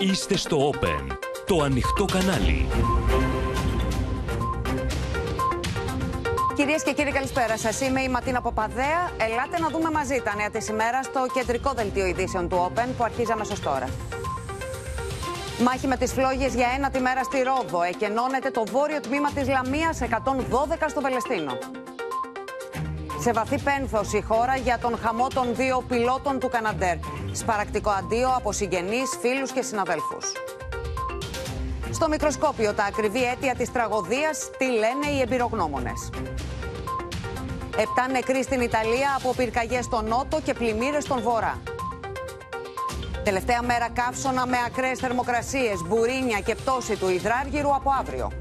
[0.00, 2.66] Είστε στο Open, το ανοιχτό κανάλι.
[6.56, 7.80] Κυρίες και κύριοι, καλησπέρα σας.
[7.80, 9.10] Είμαι η Ματίνα Ποπαδέα.
[9.16, 13.04] Ελάτε να δούμε μαζί τα νέα της ημέρας στο κεντρικό δελτίο ειδήσεων του Open που
[13.04, 13.88] αρχίζει αμέσως τώρα.
[15.64, 17.82] Μάχη με τις φλόγες για ένα τη μέρα στη Ρόδο.
[17.82, 21.58] Εκενώνεται το βόρειο τμήμα της Λαμίας 112 στο Βελεστίνο.
[23.20, 26.96] Σε βαθύ πένθος η χώρα για τον χαμό των δύο πιλότων του Καναντέρ.
[27.32, 30.32] Σπαρακτικό αντίο από συγγενείς, φίλους και συναδέλφους.
[31.90, 36.10] Στο μικροσκόπιο τα ακριβή αίτια της τραγωδίας τι λένε οι εμπειρογνώμονες.
[37.76, 41.58] Επτά νεκροί στην Ιταλία από πυρκαγιές στον Νότο και πλημμύρες στον Βορρά.
[43.24, 48.32] Τελευταία μέρα καύσωνα με ακραίες θερμοκρασίες, μπουρίνια και πτώση του υδράργυρου από αύριο.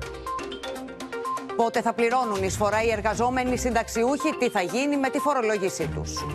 [1.56, 6.26] Πότε θα πληρώνουν εισφορά οι εργαζόμενοι συνταξιούχοι, τι θα γίνει με τη φορολόγησή τους.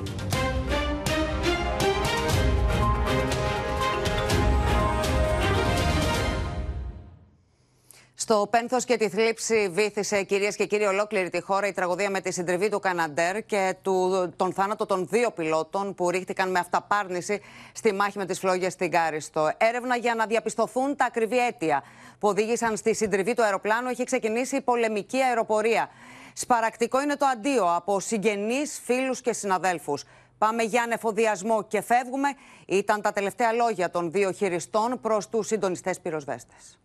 [8.33, 12.21] Στο πένθος και τη θλίψη βήθησε κυρίες και κύριοι ολόκληρη τη χώρα η τραγωδία με
[12.21, 17.41] τη συντριβή του Καναντέρ και του, τον θάνατο των δύο πιλότων που ρίχτηκαν με αυταπάρνηση
[17.73, 19.51] στη μάχη με τις φλόγες στην Κάριστο.
[19.57, 21.83] Έρευνα για να διαπιστωθούν τα ακριβή αίτια
[22.19, 25.89] που οδήγησαν στη συντριβή του αεροπλάνου έχει ξεκινήσει η πολεμική αεροπορία.
[26.33, 30.05] Σπαρακτικό είναι το αντίο από συγγενείς, φίλους και συναδέλφους.
[30.39, 32.29] Πάμε για ανεφοδιασμό και φεύγουμε.
[32.67, 36.77] Ήταν τα τελευταία λόγια των δύο χειριστών προς τους συντονιστές πυροσβέστες.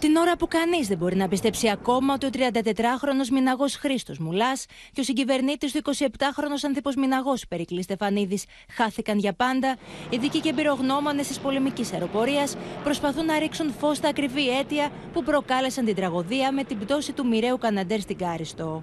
[0.00, 4.66] Την ώρα που κανείς δεν μπορεί να πιστέψει ακόμα ότι ο 34χρονο Μιναγός Χρήστος Μουλάς
[4.92, 9.76] και ο συγκυβερνήτης του 27χρονο Ανθίπος Μιναγός Περικλής Στεφανίδης χάθηκαν για πάντα,
[10.10, 15.84] ειδικοί και εμπειρογνώμονες της πολεμικής αεροπορίας προσπαθούν να ρίξουν φως στα ακριβή αίτια που προκάλεσαν
[15.84, 18.82] την τραγωδία με την πτώση του μοιραίου Καναντέρ στην Κάριστο.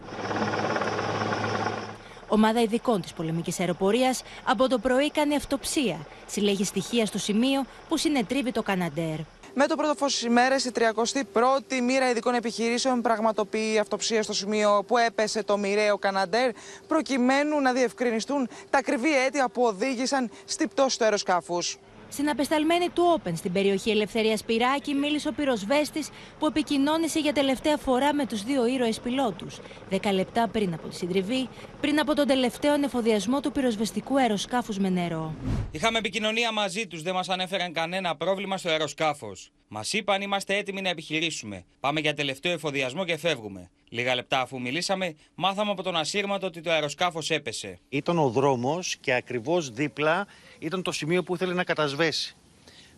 [2.28, 6.08] Ομάδα ειδικών της πολεμικής αεροπορίας από το πρωί κάνει αυτοψία.
[6.28, 9.18] Συλλέγει στοιχεία στο σημείο που συνετρίβει το Καναντέρ.
[9.54, 14.84] Με το πρώτο φως της ημέρας, η 31η μοίρα ειδικών επιχειρήσεων πραγματοποιεί αυτοψία στο σημείο
[14.88, 16.52] που έπεσε το μοιραίο Καναντέρ,
[16.88, 21.78] προκειμένου να διευκρινιστούν τα ακριβή αίτια που οδήγησαν στη πτώση του αεροσκάφους.
[22.10, 26.10] Στην απεσταλμένη του Open στην περιοχή Ελευθερίας Πυράκη μίλησε ο πυροσβέστης
[26.40, 29.60] που επικοινώνησε για τελευταία φορά με τους δύο ήρωες πιλότους.
[29.90, 31.48] Δέκα λεπτά πριν από τη συντριβή,
[31.82, 35.36] πριν από τον τελευταίο εφοδιασμό του πυροσβεστικού αεροσκάφους με νερό.
[35.72, 39.52] Είχαμε επικοινωνία μαζί τους, δεν μας ανέφεραν κανένα πρόβλημα στο αεροσκάφος.
[39.68, 41.66] Μας είπαν είμαστε έτοιμοι να επιχειρήσουμε.
[41.80, 43.70] Πάμε για τελευταίο εφοδιασμό και φεύγουμε.
[43.90, 47.80] Λίγα λεπτά αφού μιλήσαμε, μάθαμε από τον ασύρματο ότι το αεροσκάφος έπεσε.
[47.90, 50.28] Ήταν ο δρόμος και ακριβώς δίπλα
[50.60, 52.36] ήταν το σημείο που ήθελε να κατασβέσει.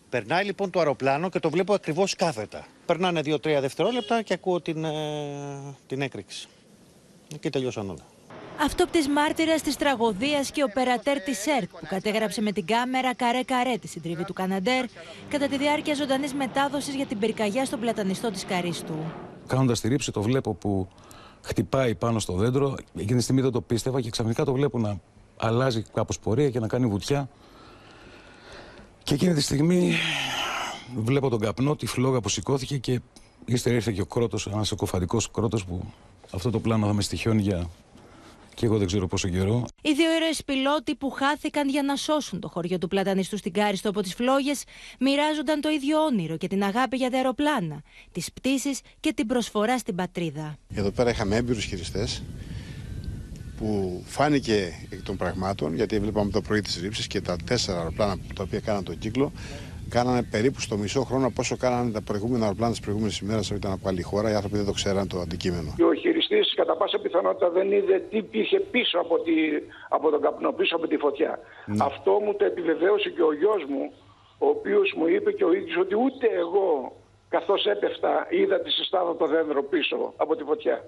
[0.08, 2.66] Περνάει λοιπόν το αεροπλάνο και το βλέπω ακριβώς κάθετα.
[2.86, 6.48] Περνάνε 2-3 δευτερόλεπτα και ακούω την, ε, την έκρηξη.
[7.40, 8.06] Και τελειώσαν όλα.
[8.64, 13.76] Αυτόπτης μάρτυρας της τραγωδίας και ο περατέρ της ΕΡΤ που κατέγραψε με την κάμερα καρέ-καρέ
[13.76, 14.84] τη συντριβή του Καναντέρ
[15.28, 18.94] κατά τη διάρκεια ζωντανής μετάδοσης για την πυρκαγιά στον πλατανιστό της Καρίστου.
[19.46, 20.88] Κάνοντας τη ρήψη, το βλέπω που
[21.42, 22.76] χτυπάει πάνω στο δέντρο.
[22.96, 25.00] Εκείνη τη στιγμή δεν το πίστευα και ξαφνικά το βλέπω να
[25.36, 27.28] αλλάζει κάπως πορεία και να κάνει βουτιά.
[29.02, 29.94] Και εκείνη τη στιγμή
[30.96, 33.00] βλέπω τον καπνό, τη φλόγα που σηκώθηκε και
[33.44, 35.84] ύστερα ήρθε και ο κρότος, ένας εκοφαντικός κρότος που
[36.30, 37.70] αυτό το πλάνο θα με στοιχιώνει για
[38.60, 39.66] και εγώ δεν ξέρω πόσο καιρό.
[39.82, 43.88] Οι δύο ήρωες πιλότοι που χάθηκαν για να σώσουν το χωριό του πλατανιστού στην Κάριστο
[43.88, 44.64] από τις φλόγες
[45.00, 47.82] μοιράζονταν το ίδιο όνειρο και την αγάπη για τα αεροπλάνα,
[48.12, 50.56] τις πτήσεις και την προσφορά στην πατρίδα.
[50.74, 52.22] Εδώ πέρα είχαμε έμπειρους χειριστές
[53.60, 54.58] που φάνηκε
[54.90, 58.60] εκ των πραγμάτων, γιατί βλέπαμε το πρωί της ρήψης και τα τέσσερα αεροπλάνα τα οποία
[58.60, 59.32] κάναν τον κύκλο,
[59.88, 63.72] κάνανε περίπου στο μισό χρόνο πόσο κάνανε τα προηγούμενα αεροπλάνα της προηγούμενης ημέρας όταν ήταν
[63.72, 64.30] από άλλη χώρα.
[64.30, 65.74] Οι άνθρωποι δεν το ξέραν το αντικείμενο.
[65.90, 69.32] Ο χειριστής κατά πάσα πιθανότητα δεν είδε τι υπήρχε πίσω από, τη,
[69.88, 71.38] από τον καπνό, πίσω από τη φωτιά.
[71.66, 71.84] Ναι.
[71.84, 73.92] Αυτό μου το επιβεβαίωσε και ο γιος μου,
[74.38, 76.96] ο οποίος μου είπε και ο ίδιος ότι ούτε εγώ
[77.28, 80.84] καθώς έπεφτα είδα τη συστάδα το δέντρο πίσω από τη φωτιά.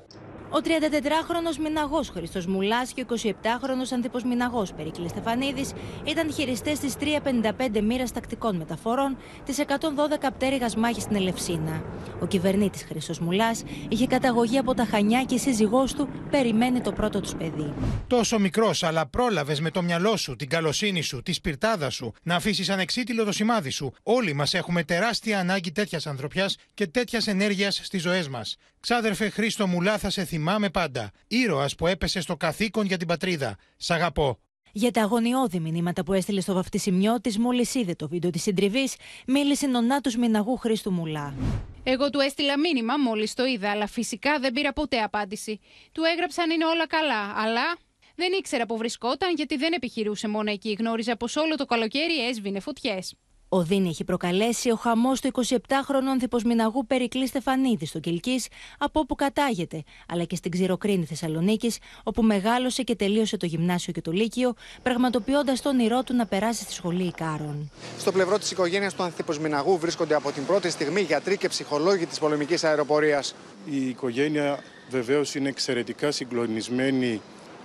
[0.54, 5.72] Ο 34χρονο Μιναγός Χριστός Μουλάς και ο 27χρονο Ανθίπος Μιναγός Περικλή Στεφανίδης
[6.04, 11.84] ήταν χειριστές της 355 μοίρας τακτικών μεταφορών της 112 πτέρυγας μάχης στην Ελευσίνα.
[12.20, 16.92] Ο κυβερνήτης Χριστός Μουλάς είχε καταγωγή από τα Χανιά και η σύζυγός του περιμένει το
[16.92, 17.72] πρώτο τους παιδί.
[18.06, 22.34] Τόσο μικρός, αλλά πρόλαβες με το μυαλό σου, την καλοσύνη σου, τη σπιρτάδα σου, να
[22.34, 23.92] αφήσεις ανεξίτηλο το σημάδι σου.
[24.02, 28.56] Όλοι μας έχουμε τεράστια ανάγκη τέτοιας ανθρωπιάς και τέτοιας ενέργειας στις ζωές μας.
[28.82, 31.10] Ξάδερφε Χρήστο Μουλά, θα σε θυμάμαι πάντα.
[31.28, 33.56] Ήρωας που έπεσε στο καθήκον για την πατρίδα.
[33.76, 34.38] Σ' αγαπώ.
[34.72, 38.96] Για τα αγωνιώδη μηνύματα που έστειλε στο βαφτισιμιό της μόλις είδε το βίντεο της συντριβής,
[39.26, 41.34] μίλησε νονάτο μηναγού Χρήστου Μουλά.
[41.82, 45.60] Εγώ του έστειλα μήνυμα μόλις το είδα, αλλά φυσικά δεν πήρα ποτέ απάντηση.
[45.92, 47.76] Του έγραψαν είναι όλα καλά, αλλά
[48.14, 50.76] δεν ήξερα που βρισκόταν γιατί δεν επιχειρούσε μόνο εκεί.
[50.78, 53.14] Γνώριζα πως όλο το καλοκαίρι έσβηνε φωτιές.
[53.54, 59.14] Ο Δίνη έχει προκαλέσει ο χαμός του 27χρονου ανθιποσμηναγού Περικλή Στεφανίδη στο Κυλκής, από όπου
[59.14, 64.54] κατάγεται, αλλά και στην Ξηροκρίνη Θεσσαλονίκης, όπου μεγάλωσε και τελείωσε το γυμνάσιο και το Λύκειο,
[64.82, 67.70] πραγματοποιώντας τον όνειρό του να περάσει στη σχολή Ικάρων.
[67.98, 72.18] Στο πλευρό της οικογένειας του ανθιποσμηναγού βρίσκονται από την πρώτη στιγμή γιατροί και ψυχολόγοι της
[72.18, 73.34] πολεμικής αεροπορίας.
[73.70, 74.58] Η οικογένεια
[74.90, 77.20] βεβαίως είναι εξαιρετικά συγκλονισμένη,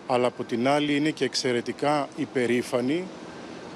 [0.07, 3.03] αλλά από την άλλη είναι και εξαιρετικά υπερήφανη,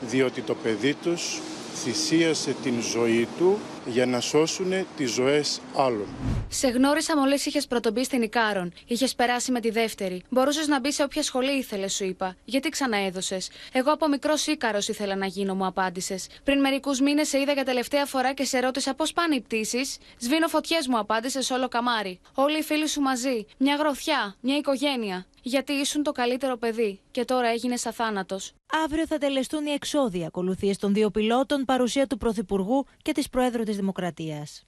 [0.01, 1.39] διότι το παιδί τους
[1.73, 6.07] θυσίασε την ζωή του για να σώσουν τις ζωές άλλων.
[6.49, 8.73] Σε γνώρισα μόλις είχες πρωτομπεί στην Ικάρον.
[8.87, 10.23] Είχες περάσει με τη δεύτερη.
[10.29, 12.35] Μπορούσες να μπει σε όποια σχολή ήθελες, σου είπα.
[12.45, 16.27] Γιατί ξαναέδωσες; Εγώ από μικρός Ίκαρος ήθελα να γίνω, μου απάντησες.
[16.43, 19.97] Πριν μερικούς μήνες σε είδα για τελευταία φορά και σε ρώτησα πώς πάνε οι πτήσεις;
[20.19, 22.19] Σβήνω φωτιές, μου απάντησες όλο καμάρι.
[22.33, 23.45] Όλοι οι φίλοι σου μαζί.
[23.57, 25.25] Μια γροθιά, μια οικογένεια.
[25.41, 28.53] Γιατί ήσουν το καλύτερο παιδί και τώρα έγινες αθάνατος.
[28.85, 33.63] Αύριο θα τελεστούν οι εξώδια ακολουθίες των δύο πιλότων, παρουσία του Πρωθυπουργού και της Προέδρου
[33.63, 34.65] της Δημοκρατίας.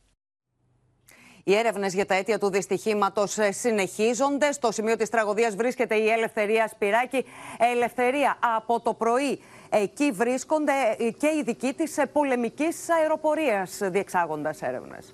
[1.43, 4.51] Οι έρευνες για τα αίτια του δυστυχήματος ε, συνεχίζονται.
[4.51, 7.25] Στο σημείο της τραγωδίας βρίσκεται η Ελευθερία Σπυράκη.
[7.57, 9.39] Ελευθερία, από το πρωί
[9.69, 15.13] εκεί βρίσκονται ε, και οι ειδικοί της ε, πολεμικής αεροπορίας διεξάγοντας έρευνες.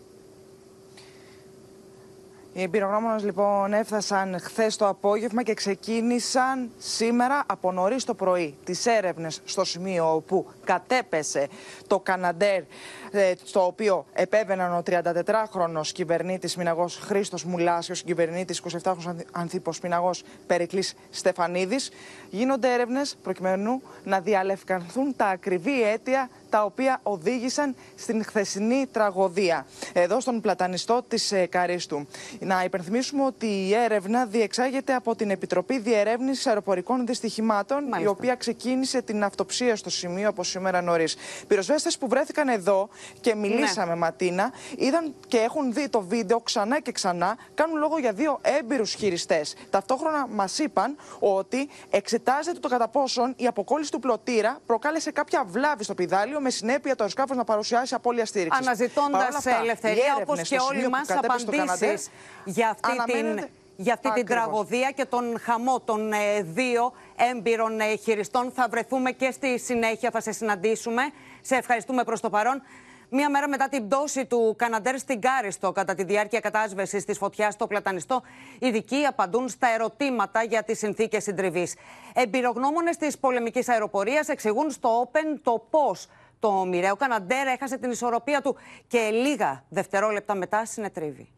[2.54, 8.86] Οι εμπειρογνώμονες λοιπόν έφτασαν χθες το απόγευμα και ξεκίνησαν σήμερα από νωρίς το πρωί τις
[8.86, 11.48] έρευνες στο σημείο όπου κατέπεσε
[11.88, 12.62] το Καναντέρ,
[13.09, 13.09] ε,
[13.44, 20.24] στο οποίο επέβαιναν ο 34χρονο κυβερνήτης Μιναγός Χρήστος Μουλάς και ο συγκυβερνήτης 27χρονο Ανθίπο Μιναγός
[20.48, 21.92] Περικλής Στεφανίδης.
[22.30, 30.20] Γίνονται έρευνες προκειμένου να διαλευκανθούν τα ακριβή αίτια τα οποία οδήγησαν στην χθεσινή τραγωδία εδώ
[30.20, 32.08] στον πλατανιστό της ε, Καρίστου.
[32.40, 39.02] Να υπενθυμίσουμε ότι η έρευνα διεξάγεται από την Επιτροπή Διερεύνησης Αεροπορικών Δυστυχημάτων η οποία ξεκίνησε
[39.02, 41.16] την αυτοψία στο σημείο από σήμερα νωρίς.
[41.48, 42.90] Πυροσβέστες που βρέθηκαν εδώ
[43.22, 44.00] και μιλήσαμε ναι.
[44.00, 48.94] Ματίνα είδαν και έχουν δει το βίντεο ξανά και ξανά κάνουν λόγο για δύο έμπειρους
[48.94, 49.56] χειριστές.
[49.70, 55.84] Ταυτόχρονα μας είπαν ότι εξετάζεται το κατά πόσον η αποκόλληση του πλωτήρα προκάλεσε κάποια βλάβη
[55.84, 58.68] στο πιδάλιο με συνέπεια το αεροσκάφος να παρουσιάσει απώλεια στήριξης.
[58.68, 62.10] Αναζητώντας ελευθερία, όπως και όλοι μας, απαντήσεις
[62.44, 63.48] για αυτή την
[63.82, 66.94] για αυτή την τραγωδία και τον χαμό των ε, δύο
[67.32, 68.52] έμπειρων ε, χειριστών.
[68.52, 71.02] Θα βρεθούμε και στη συνέχεια, θα σε συναντήσουμε.
[71.42, 72.62] Σε ευχαριστούμε προς το παρόν.
[73.12, 77.54] Μία μέρα μετά την πτώση του Καναντέρ στην Κάριστο κατά τη διάρκεια κατάσβεσης της φωτιάς
[77.54, 78.22] στο Πλατανιστό,
[78.60, 81.76] οι ειδικοί απαντούν στα ερωτήματα για τις συνθήκες συντριβής.
[82.14, 86.08] Εμπειρογνώμονες της πολεμικής αεροπορίας εξηγούν στο Open το πώς
[86.40, 88.56] το μοιραίο Καναντέρ έχασε την ισορροπία του
[88.88, 91.30] και λίγα δευτερόλεπτα μετά συνετρίβει.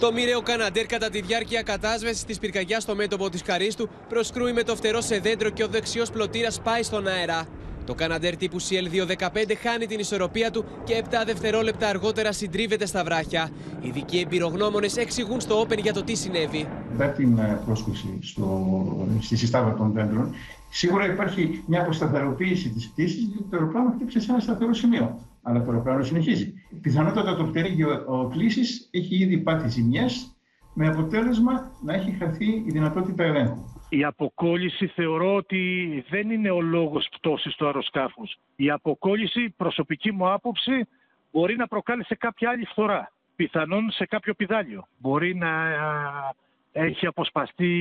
[0.00, 4.62] Το μοιραίο Καναντέρ κατά τη διάρκεια κατάσβεσης της πυρκαγιάς στο μέτωπο της Καρίστου προσκρούει με
[4.62, 7.46] το φτερό σε δέντρο και ο δεξιός πλωτήρας πάει στον αέρα.
[7.86, 9.28] Το Καναντέρ τύπου CL215
[9.62, 13.50] χάνει την ισορροπία του και 7 δευτερόλεπτα αργότερα συντρίβεται στα βράχια.
[13.80, 16.68] Οι ειδικοί εμπειρογνώμονες εξηγούν στο Open για το τι συνέβη.
[16.92, 18.18] Μετά την ε, πρόσκουση
[19.20, 20.34] στη συστάδα των δέντρων,
[20.70, 25.18] σίγουρα υπάρχει μια αποσταθεροποίηση της πτήσης, γιατί το αεροπλάνο χτύπησε σε ένα σταθερό σημείο.
[25.48, 26.54] Αλλά το αεροπλάνο συνεχίζει.
[26.82, 30.32] Πιθανότατα το πτερίγιο κλήσης έχει ήδη πάθει ζημιές,
[30.74, 33.64] με αποτέλεσμα να έχει χαθεί η δυνατότητα ελέγχου.
[33.88, 38.38] Η αποκόλληση θεωρώ ότι δεν είναι ο λόγος πτώσης του αεροσκάφους.
[38.56, 40.86] Η αποκόλληση, προσωπική μου άποψη,
[41.32, 43.12] μπορεί να προκάλεσε κάποια άλλη φθορά.
[43.36, 44.86] Πιθανόν σε κάποιο πιδάλιο.
[44.98, 45.48] Μπορεί να
[46.72, 47.74] έχει αποσπαστεί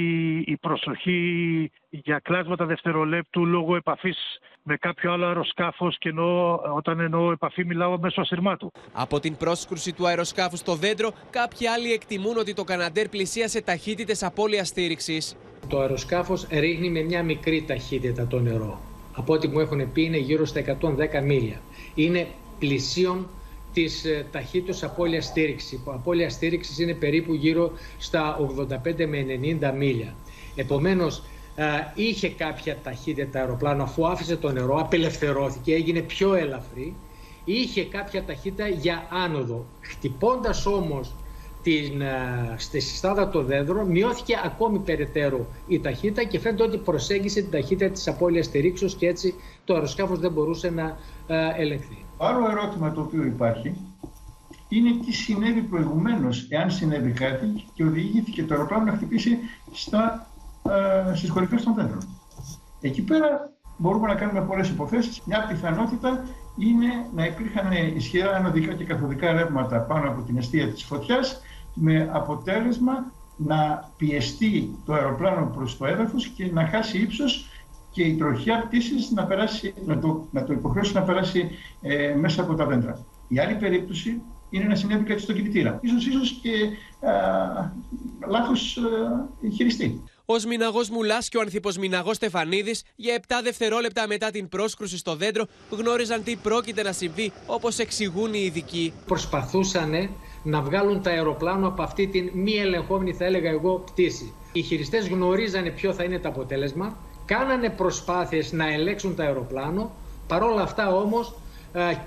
[0.46, 4.18] η προσοχή για κλάσματα δευτερολέπτου λόγω επαφής
[4.64, 8.72] με κάποιο άλλο αεροσκάφος και εννοώ, όταν εννοώ επαφή μιλάω μέσω ασυρμάτου.
[8.94, 14.24] Από την πρόσκρουση του αεροσκάφου στο δέντρο, κάποιοι άλλοι εκτιμούν ότι το Καναντέρ πλησίασε ταχύτητες
[14.24, 15.38] απώλειας στήριξης.
[15.70, 18.82] Το αεροσκάφος ρίχνει με μια μικρή ταχύτητα το νερό.
[19.16, 21.62] Από ό,τι μου έχουν πει είναι γύρω στα 110 μίλια.
[21.96, 22.28] Είναι
[22.60, 23.28] πλησίον
[23.74, 25.72] της ε, ταχύτητας απώλειας στήριξης.
[25.72, 29.26] Η απώλεια στήριξης είναι περίπου γύρω στα 85 με
[29.62, 30.16] 90 μίλια.
[30.56, 31.24] Επομένως,
[31.56, 31.64] ε,
[31.96, 36.96] είχε κάποια ταχύτητα αεροπλάνο αφού άφησε το νερό, απελευθερώθηκε, έγινε πιο ελαφρύ.
[37.46, 39.66] Είχε κάποια ταχύτητα για άνοδο.
[39.82, 41.14] Χτυπώντας όμως
[41.68, 47.42] την, ε, στη συστάδα των δέντρων μειώθηκε ακόμη περαιτέρω η ταχύτητα και φαίνεται ότι προσέγγισε
[47.42, 50.98] την ταχύτητα της απώλειας στηρίξεως και έτσι το αεροσκάφος δεν μπορούσε να
[51.58, 52.06] ελεγχθεί.
[52.18, 53.76] Άλλο ερώτημα το οποίο υπάρχει
[54.70, 59.38] είναι τι συνέβη προηγουμένως, εάν συνέβη κάτι και οδηγήθηκε το αεροπλάνο να χτυπήσει
[59.72, 60.28] στα,
[61.10, 62.08] ε, στις κορυφές των δέντρων.
[62.82, 65.22] Εκεί πέρα μπορούμε να κάνουμε πολλές υποθέσεις.
[65.26, 66.24] Μια πιθανότητα
[66.58, 71.42] είναι να υπήρχαν ισχυρά ανωδικά και καθοδικά ρεύματα πάνω από την αιστεία της φωτιάς
[71.80, 77.50] με αποτέλεσμα να πιεστεί το αεροπλάνο προς το έδαφος και να χάσει ύψος
[77.92, 81.50] και η τροχιά πτήσης να, περάσει, να, το, να το υποχρεώσει να περάσει
[81.82, 83.06] ε, μέσα από τα δέντρα.
[83.28, 85.80] Η άλλη περίπτωση είναι να συνέβη κάτι στον κινητήρα.
[85.82, 86.50] Ίσως, ίσως και
[87.08, 87.72] α,
[88.30, 90.04] λάθος α, χειριστή.
[90.26, 95.16] Ο Μιναγό Μουλάς και ο Ανθίπο Μιναγό Στεφανίδης, για 7 δευτερόλεπτα μετά την πρόσκρουση στο
[95.16, 98.94] δέντρο, γνώριζαν τι πρόκειται να συμβεί, όπως εξηγούν οι ειδικοί.
[99.06, 100.10] Προσπαθούσαν
[100.44, 104.34] να βγάλουν τα αεροπλάνο από αυτή την μη ελεγχόμενη, θα έλεγα εγώ, πτήση.
[104.54, 109.92] Οι χειριστές γνωρίζανε ποιο θα είναι το αποτέλεσμα, κάνανε προσπάθειες να ελέγξουν το αεροπλάνο,
[110.28, 111.36] παρόλα αυτά όμως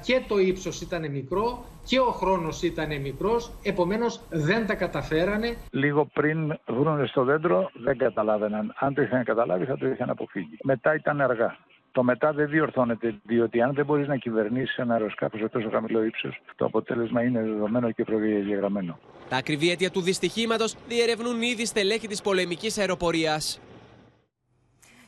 [0.02, 5.56] και το ύψος ήταν μικρό και ο χρόνος ήταν μικρός, επομένως δεν τα καταφέρανε.
[5.70, 8.74] Λίγο πριν βρουν στο δέντρο δεν καταλάβαιναν.
[8.78, 10.58] Αν το είχαν καταλάβει θα το είχαν αποφύγει.
[10.62, 11.56] Μετά ήταν αργά.
[11.92, 16.04] Το μετά δεν διορθώνεται, διότι αν δεν μπορείς να κυβερνήσεις ένα αεροσκάφος σε τόσο χαμηλό
[16.04, 18.98] ύψος, το αποτέλεσμα είναι δεδομένο και προδιαγεγραμμένο.
[19.28, 23.60] Τα ακριβή αίτια του δυστυχήματος διερευνούν ήδη στελέχη της πολεμικής αεροπορίας.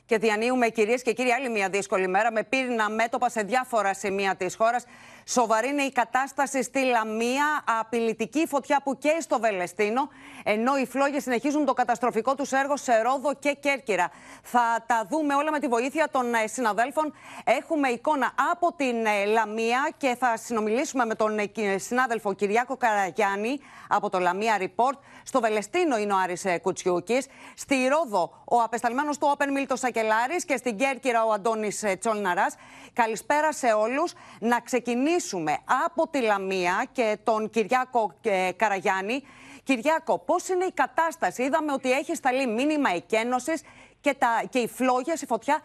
[0.06, 4.36] Και διανύουμε, κυρίες και κύριοι, άλλη μια δύσκολη μέρα με πύρινα μέτωπα σε διάφορα σημεία
[4.36, 4.84] της χώρας.
[5.24, 10.08] Σοβαρή είναι η κατάσταση στη Λαμία, απειλητική φωτιά που καίει στο Βελεστίνο,
[10.44, 14.10] ενώ οι φλόγες συνεχίζουν το καταστροφικό τους έργο σε Ρόδο και Κέρκυρα.
[14.42, 17.14] Θα τα δούμε όλα με τη βοήθεια των ε, συναδέλφων.
[17.44, 23.60] Έχουμε εικόνα από την ε, Λαμία και θα συνομιλήσουμε με τον ε, συνάδελφο Κυριάκο Καραγιάννη
[23.88, 24.98] από το Λαμία Report.
[25.22, 27.26] Στο Βελεστίνο είναι ο Άρης Κουτσιούκης.
[27.54, 32.54] Στη Ρόδο ο απεσταλμένος του Open Μίλτος Σακελάρης και στην Κέρκυρα ο Αντώνης Τσόλναρας.
[32.92, 34.12] Καλησπέρα σε όλους.
[34.40, 39.22] Να ξεκινήσουμε ξεκινήσουμε από τη Λαμία και τον Κυριάκο ε, Καραγιάννη.
[39.62, 43.62] Κυριάκο, πώς είναι η κατάσταση; Είδαμε ότι έχεις σταλεί μήνυμα εκένωσης
[44.00, 45.60] και, τα, και οι φλόγες, η φωτιά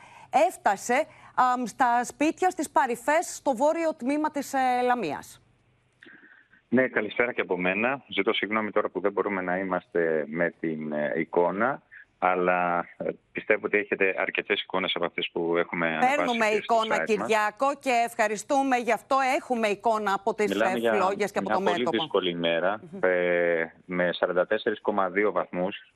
[0.48, 1.06] έφτασε
[1.66, 5.42] στα σπίτια, στις παρυφές, στο βόρειο τμήμα της ε, Λαμίας.
[6.70, 8.04] Ναι, καλησπέρα και από μένα.
[8.08, 11.82] Ζητώ συγγνώμη τώρα που δεν μπορούμε να είμαστε με την ε, εικόνα
[12.20, 18.04] αλλά ε, πιστεύω ότι έχετε αρκετές εικόνες από αυτές που έχουμε Παίρνουμε εικόνα, Κυριάκο, και
[18.06, 19.18] ευχαριστούμε γι' αυτό.
[19.40, 21.70] Έχουμε εικόνα από τις φλόγε και από το μέτωπο.
[21.70, 25.94] Είναι πολύ δύσκολη ημέρα, ε, με 44,2 βαθμούς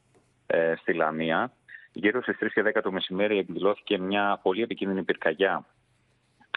[0.48, 1.52] ε, στη Λαμία.
[1.94, 5.66] Γύρω στις 3 και 10 το μεσημέρι εκδηλώθηκε μια πολύ επικίνδυνη πυρκαγιά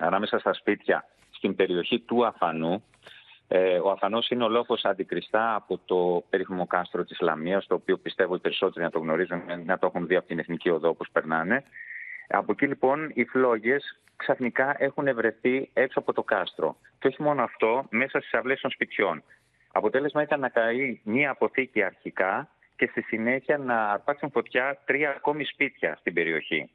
[0.01, 2.81] ανάμεσα στα σπίτια στην περιοχή του Αφανού, ε,
[3.83, 8.35] ο Αφανό είναι ο λόγος αντικριστά από το περίφημο κάστρο της Λαμίας, το οποίο πιστεύω
[8.35, 11.65] οι περισσότεροι να το γνωρίζουν, να το έχουν δει από την Εθνική Οδό όπως περνάνε.
[12.29, 16.77] Από εκεί λοιπόν οι φλόγες ξαφνικά έχουν βρεθεί έξω από το κάστρο.
[16.99, 19.23] Και όχι μόνο αυτό, μέσα στις αυλές των σπιτιών.
[19.73, 25.45] Αποτέλεσμα ήταν να καεί μία αποθήκη αρχικά και στη συνέχεια να αρπάξουν φωτιά τρία ακόμη
[25.45, 26.71] σπίτια στην περιοχή.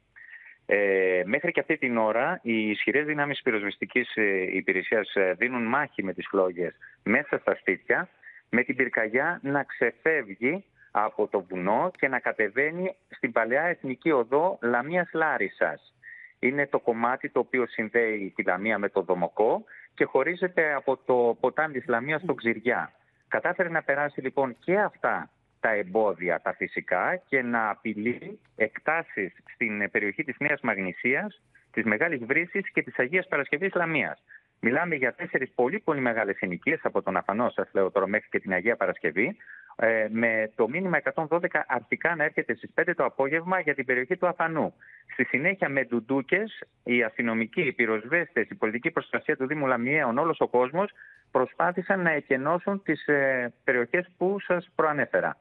[0.66, 6.04] Ε, μέχρι και αυτή την ώρα οι ισχυρές δυνάμεις πυροσβεστικής ε, υπηρεσίας ε, δίνουν μάχη
[6.04, 8.08] με τις φλόγες μέσα στα σπίτια
[8.50, 14.58] με την πυρκαγιά να ξεφεύγει από το βουνό και να κατεβαίνει στην παλαιά εθνική οδό
[14.62, 15.94] Λαμίας Λάρισας.
[16.38, 21.36] Είναι το κομμάτι το οποίο συνδέει τη Λαμία με το Δομοκό και χωρίζεται από το
[21.40, 22.92] ποτάμι της Λαμίας στο Ξηριά.
[23.28, 25.30] Κατάφερε να περάσει λοιπόν και αυτά
[25.60, 32.24] τα εμπόδια τα φυσικά και να απειλεί εκτάσεις στην περιοχή της Νέας Μαγνησίας, της Μεγάλης
[32.24, 34.22] Βρύσης και της Αγίας Παρασκευής Λαμίας.
[34.60, 38.40] Μιλάμε για τέσσερις πολύ πολύ μεγάλες συνοικίες από τον Αφανό, σας λέω τώρα, μέχρι και
[38.40, 39.36] την Αγία Παρασκευή,
[39.76, 44.16] ε, με το μήνυμα 112 αρχικά να έρχεται στις 5 το απόγευμα για την περιοχή
[44.16, 44.74] του Αφανού.
[45.12, 50.40] Στη συνέχεια, με ντουντούκες, οι αστυνομικοί, οι πυροσβέστες, η πολιτική προστασία του Δήμου Λαμιαίων, όλος
[50.40, 50.90] ο κόσμος
[51.30, 55.36] προσπάθησαν να εκενώσουν τις ε, περιοχές που σας προανέφερα.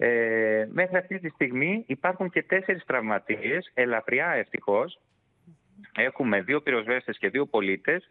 [0.00, 5.00] Ε, μέχρι αυτή τη στιγμή υπάρχουν και τέσσερις τραυματίες, ελαφριά ευτυχώς.
[5.96, 8.10] Έχουμε δύο πυροσβέστες και δύο πολίτες.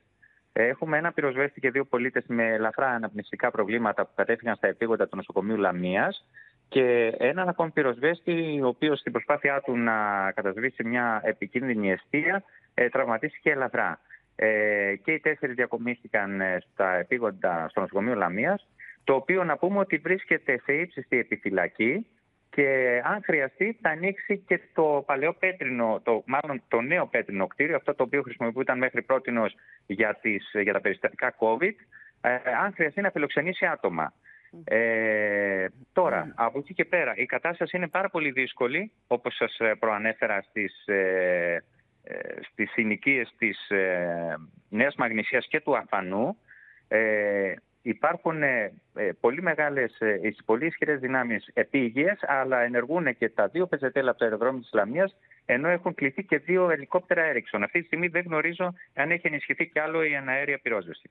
[0.54, 5.16] Έχουμε ένα πυροσβέστη και δύο πολίτες με ελαφρά αναπνευστικά προβλήματα που κατέφυγαν στα επίγοντα του
[5.16, 6.26] νοσοκομείου Λαμίας
[6.70, 12.90] και έναν ακόμη πυροσβέστη, ο οποίος στην προσπάθειά του να κατασβήσει μια επικίνδυνη αιστεία, ε,
[12.90, 14.00] τραυματίστηκε ελαφρά.
[14.36, 18.68] Ε, και οι τέσσερις διακομίστηκαν ε, στα επίγοντα στο νοσοκομείο Λαμίας
[19.08, 22.08] το οποίο να πούμε ότι βρίσκεται σε ύψιστη επιφυλακή
[22.50, 27.76] και αν χρειαστεί θα ανοίξει και το παλαιό πέτρινο, το, μάλλον το νέο πέτρινο κτίριο,
[27.76, 29.32] αυτό το οποίο χρησιμοποιούταν μέχρι πρώτη
[29.86, 30.20] για,
[30.62, 31.74] για τα περιστατικά COVID,
[32.22, 32.30] ε,
[32.64, 34.14] αν χρειαστεί να φιλοξενήσει άτομα.
[34.64, 40.42] Ε, τώρα, από εκεί και πέρα, η κατάσταση είναι πάρα πολύ δύσκολη, όπως σας προανέφερα
[40.42, 41.64] στις, ε,
[42.04, 42.20] ε
[42.52, 44.36] στις συνοικίες της ε,
[44.70, 46.38] Νέας Μαγνησίας και του Αφανού.
[46.88, 47.54] Ε,
[47.90, 53.68] υπάρχουν ε, ε, πολύ μεγάλες, ε, πολύ ισχυρές δυνάμεις επίγειες, αλλά ενεργούν και τα δύο
[53.68, 55.16] πεζετέλα από το αεροδρόμιο της Ισλαμίας,
[55.46, 57.64] ενώ έχουν κληθεί και δύο ελικόπτερα Έριξον.
[57.64, 61.10] Αυτή τη στιγμή δεν γνωρίζω αν έχει ενισχυθεί κι άλλο η αναέρια πυρόσβεση.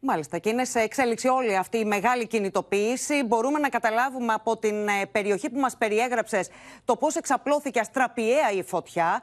[0.00, 3.24] Μάλιστα, και είναι σε εξέλιξη όλη αυτή η μεγάλη κινητοποίηση.
[3.24, 6.50] Μπορούμε να καταλάβουμε από την ε, περιοχή που μας περιέγραψες
[6.84, 9.22] το πώς εξαπλώθηκε αστραπιαία η φωτιά,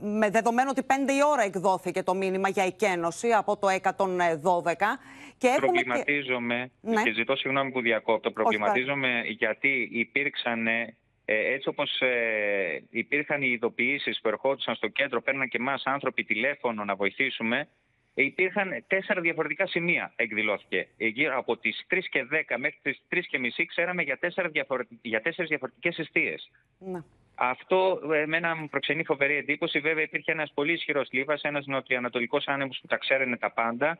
[0.00, 3.92] με δεδομένο ότι 5 η ώρα εκδόθηκε το μήνυμα για εκένωση από το 112.
[5.38, 6.90] Και προβληματίζομαι, και...
[6.90, 7.02] Ναι.
[7.02, 10.66] και ζητώ συγγνώμη που διακόπτω, προβληματίζομαι γιατί υπήρξαν
[11.30, 16.24] ε, έτσι όπως ε, υπήρχαν οι ειδοποιήσεις που ερχόντουσαν στο κέντρο, παίρναν και εμάς άνθρωποι
[16.24, 17.68] τηλέφωνο να βοηθήσουμε,
[18.14, 20.88] υπήρχαν τέσσερα διαφορετικά σημεία, εκδηλώθηκε.
[20.96, 24.98] Γύρω από τις 3 και 10 μέχρι τις 3 και μισή ξέραμε για, τέσσερα διαφορετικ...
[25.02, 26.50] για τέσσερις διαφορετικές αιστείες.
[26.78, 27.00] Ναι.
[27.34, 29.80] Αυτό εμένα μου προξενεί φοβερή εντύπωση.
[29.80, 33.98] Βέβαια, υπήρχε ένας πολύ ισχυρός λίβας, ένας νοτιοανατολικός άνεμος που τα ξέρανε τα πάντα.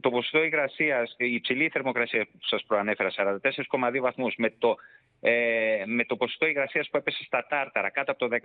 [0.00, 4.76] Το ποσοστό υγρασίας, η υψηλή θερμοκρασία που σας προανέφερα, 44,2 βαθμούς, με το
[5.22, 8.36] ε, με το ποσοστό υγρασίας που έπεσε στα τάρταρα κάτω από το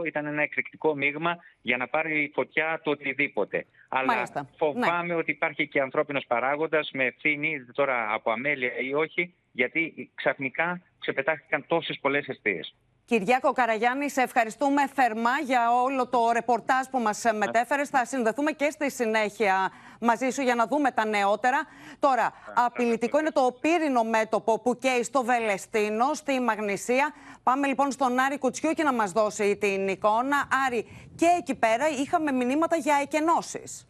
[0.00, 3.66] 10% ήταν ένα εκρηκτικό μείγμα για να πάρει η φωτιά το οτιδήποτε.
[3.88, 5.14] Αλλά φοβάμαι ναι.
[5.14, 11.64] ότι υπάρχει και ανθρώπινος παράγοντας με ευθύνη τώρα από αμέλεια ή όχι, γιατί ξαφνικά ξεπετάχθηκαν
[11.66, 12.74] τόσες πολλές αιστείες.
[13.06, 17.88] Κυριάκο Καραγιάννη, σε ευχαριστούμε θερμά για όλο το ρεπορτάζ που μας μετέφερες.
[17.88, 19.70] Θα συνδεθούμε και στη συνέχεια
[20.00, 21.62] μαζί σου για να δούμε τα νεότερα.
[21.98, 27.14] Τώρα, απειλητικό είναι το πύρινο μέτωπο που καίει στο Βελεστίνο, στη Μαγνησία.
[27.42, 30.48] Πάμε λοιπόν στον Άρη Κουτσιού και να μας δώσει την εικόνα.
[30.66, 33.86] Άρη, και εκεί πέρα είχαμε μηνύματα για εκενώσεις.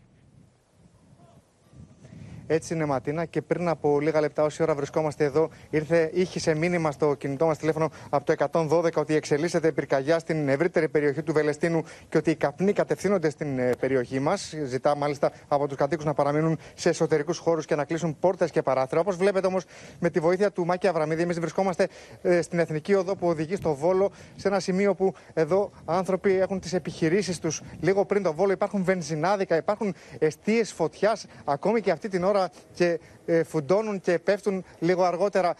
[2.46, 6.54] Έτσι είναι Ματίνα και πριν από λίγα λεπτά όση ώρα βρισκόμαστε εδώ ήρθε, είχε σε
[6.54, 11.32] μήνυμα στο κινητό μας τηλέφωνο από το 112 ότι εξελίσσεται πυρκαγιά στην ευρύτερη περιοχή του
[11.32, 14.54] Βελεστίνου και ότι οι καπνοί κατευθύνονται στην ε, περιοχή μας.
[14.64, 18.62] Ζητά μάλιστα από τους κατοίκους να παραμείνουν σε εσωτερικούς χώρους και να κλείσουν πόρτες και
[18.62, 19.00] παράθυρα.
[19.00, 19.64] Όπως βλέπετε όμως
[19.98, 21.88] με τη βοήθεια του Μάκη Αβραμίδη εμείς βρισκόμαστε
[22.22, 26.60] ε, στην Εθνική Οδό που οδηγεί στο Βόλο σε ένα σημείο που εδώ άνθρωποι έχουν
[26.60, 32.08] τις επιχειρήσεις τους λίγο πριν το Βόλο υπάρχουν βενζινάδικα, υπάρχουν αιστείες φωτιάς ακόμη και αυτή
[32.08, 32.33] την ώρα
[32.74, 35.54] και ε, φουντώνουν και πέφτουν λίγο αργότερα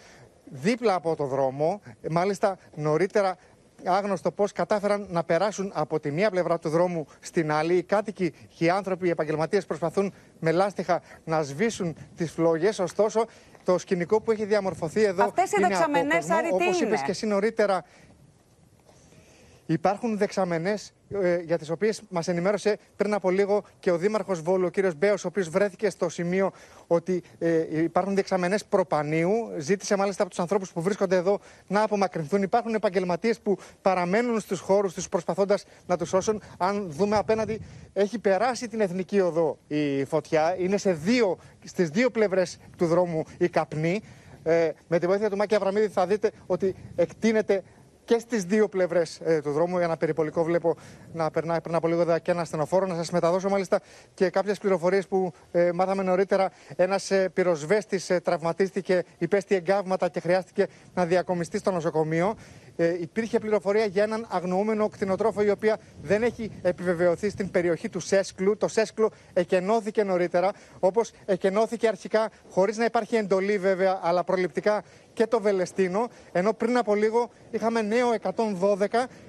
[0.45, 1.81] δίπλα από το δρόμο.
[2.11, 3.37] Μάλιστα νωρίτερα
[3.85, 7.75] άγνωστο πώς κατάφεραν να περάσουν από τη μία πλευρά του δρόμου στην άλλη.
[7.75, 12.79] Οι κάτοικοι και οι άνθρωποι, οι επαγγελματίες προσπαθούν με λάστιχα να σβήσουν τις φλόγες.
[12.79, 13.27] Ωστόσο,
[13.65, 17.85] το σκηνικό που έχει διαμορφωθεί εδώ Αυτές οι είναι δεξαμενές, Όπως είπες και εσύ νωρίτερα,
[19.67, 24.67] υπάρχουν δεξαμενές ε, για τις οποίες μας ενημέρωσε πριν από λίγο και ο Δήμαρχος Βόλου,
[24.67, 26.51] ο κύριος Μπέος, ο οποίος βρέθηκε στο σημείο
[26.87, 29.33] ότι ε, υπάρχουν διεξαμενέ προπανίου.
[29.59, 32.43] Ζήτησε μάλιστα από τους ανθρώπους που βρίσκονται εδώ να απομακρυνθούν.
[32.43, 36.43] Υπάρχουν επαγγελματίες που παραμένουν στους χώρους τους προσπαθώντας να τους σώσουν.
[36.59, 37.61] Αν δούμε απέναντι,
[37.93, 40.57] έχει περάσει την εθνική οδό η φωτιά.
[40.59, 44.03] Είναι σε δύο, στις δύο πλευρές του δρόμου η καπνή.
[44.43, 47.63] Ε, με τη βοήθεια του Μάκη Αβραμίδη θα δείτε ότι εκτείνεται
[48.05, 49.77] και στις δύο πλευρές ε, του δρόμου.
[49.77, 50.77] Για ένα περιπολικό βλέπω
[51.13, 52.87] να περνάει πριν από λίγο εδώ και ένα ασθενοφόρο.
[52.87, 53.81] Να σας μεταδώσω μάλιστα
[54.15, 56.51] και κάποιες πληροφορίες που ε, μάθαμε νωρίτερα.
[56.77, 62.35] Ένας ε, πυροσβέστης ε, τραυματίστηκε, υπέστη εγκάβματα και χρειάστηκε να διακομιστεί στο νοσοκομείο.
[62.77, 68.01] Ε, υπήρχε πληροφορία για έναν αγνοούμενο κτηνοτρόφο η οποία δεν έχει επιβεβαιωθεί στην περιοχή του
[68.01, 68.57] Σέσκλου.
[68.57, 74.83] Το Σέσκλου εκενώθηκε νωρίτερα, όπως εκενώθηκε αρχικά χωρίς να υπάρχει εντολή βέβαια, αλλά προληπτικά
[75.15, 76.09] και το Βελεστίνο.
[76.33, 78.87] Ενώ πριν από λίγο είχαμε νέο 112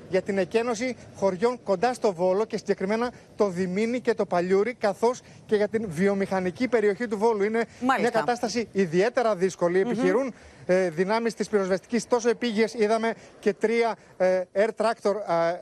[0.09, 5.21] για την εκένωση χωριών κοντά στο Βόλο και συγκεκριμένα το Δημήνη και το Παλιούρι, καθώς
[5.45, 7.43] και για την βιομηχανική περιοχή του Βόλου.
[7.43, 7.65] Είναι
[7.99, 9.79] μια κατάσταση ιδιαίτερα δύσκολη.
[9.79, 10.33] Επιχειρούν
[10.65, 12.73] ε, δυνάμεις της πυροσβεστικής τόσο επίγειες.
[12.73, 15.13] Είδαμε και τρία ε, air tractor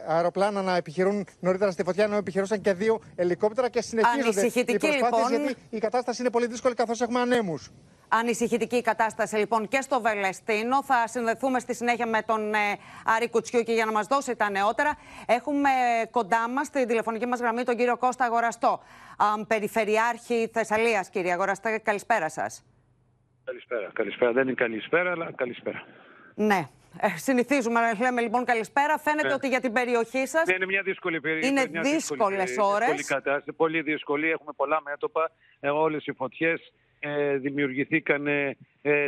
[0.07, 5.01] αεροπλάνα να επιχειρούν νωρίτερα στη φωτιά, ενώ επιχειρούσαν και δύο ελικόπτερα και συνεχίζονται οι προσπάθειες
[5.01, 5.29] λοιπόν.
[5.29, 7.71] γιατί η κατάσταση είναι πολύ δύσκολη καθώς έχουμε ανέμους.
[8.19, 10.83] Ανησυχητική κατάσταση λοιπόν και στο Βελεστίνο.
[10.83, 12.57] Θα συνδεθούμε στη συνέχεια με τον ε,
[13.05, 14.97] Άρη Κουτσιούκη για να μας δώσει τα νεότερα.
[15.27, 15.69] Έχουμε
[16.11, 18.79] κοντά μας στην τηλεφωνική μας γραμμή τον κύριο Κώστα Αγοραστό,
[19.47, 21.09] Περιφερειάρχη Θεσσαλίας.
[21.09, 22.65] Κύριε Αγοραστά, καλησπέρα σας.
[23.43, 23.89] Καλησπέρα.
[23.93, 24.31] Καλησπέρα.
[24.31, 25.85] Δεν είναι καλησπέρα, αλλά καλησπέρα.
[26.35, 26.69] Ναι.
[26.99, 28.97] Ε, συνηθίζουμε να λέμε λοιπόν καλησπέρα.
[28.97, 29.33] Φαίνεται ναι.
[29.33, 30.45] ότι για την περιοχή σας.
[30.45, 31.47] Ναι, είναι μια δύσκολη περίοδο.
[31.47, 33.17] Είναι δύσκολες ώρες.
[33.55, 34.29] Πολύ δύσκολη.
[34.29, 35.31] Έχουμε πολλά μέτωπα.
[35.59, 36.92] Ε, Όλες οι φωτιές ε,
[37.39, 38.57] δημιουργηθήκαν ε,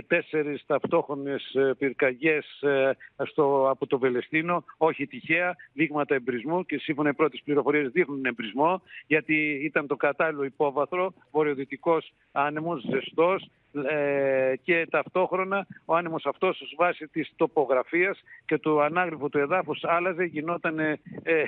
[0.08, 2.92] τέσσερις ταυτόχρονες ε, πυρκαγιές ε,
[3.26, 8.82] στο, από το Βελεστίνο, όχι τυχαία, δείγματα εμπρισμού και σύμφωνα οι πρώτες πληροφορίες δείχνουν εμπρισμό
[9.08, 13.50] γιατί ήταν το κατάλληλο υπόβαθρο, βορειοδυτικός άνεμος, ζεστός
[13.84, 19.84] ε, και ταυτόχρονα ο άνεμος αυτός ως βάση της τοπογραφίας και του ανάγλυφου του εδάφους
[19.84, 21.46] άλλαζε, γινόταν ε, ε,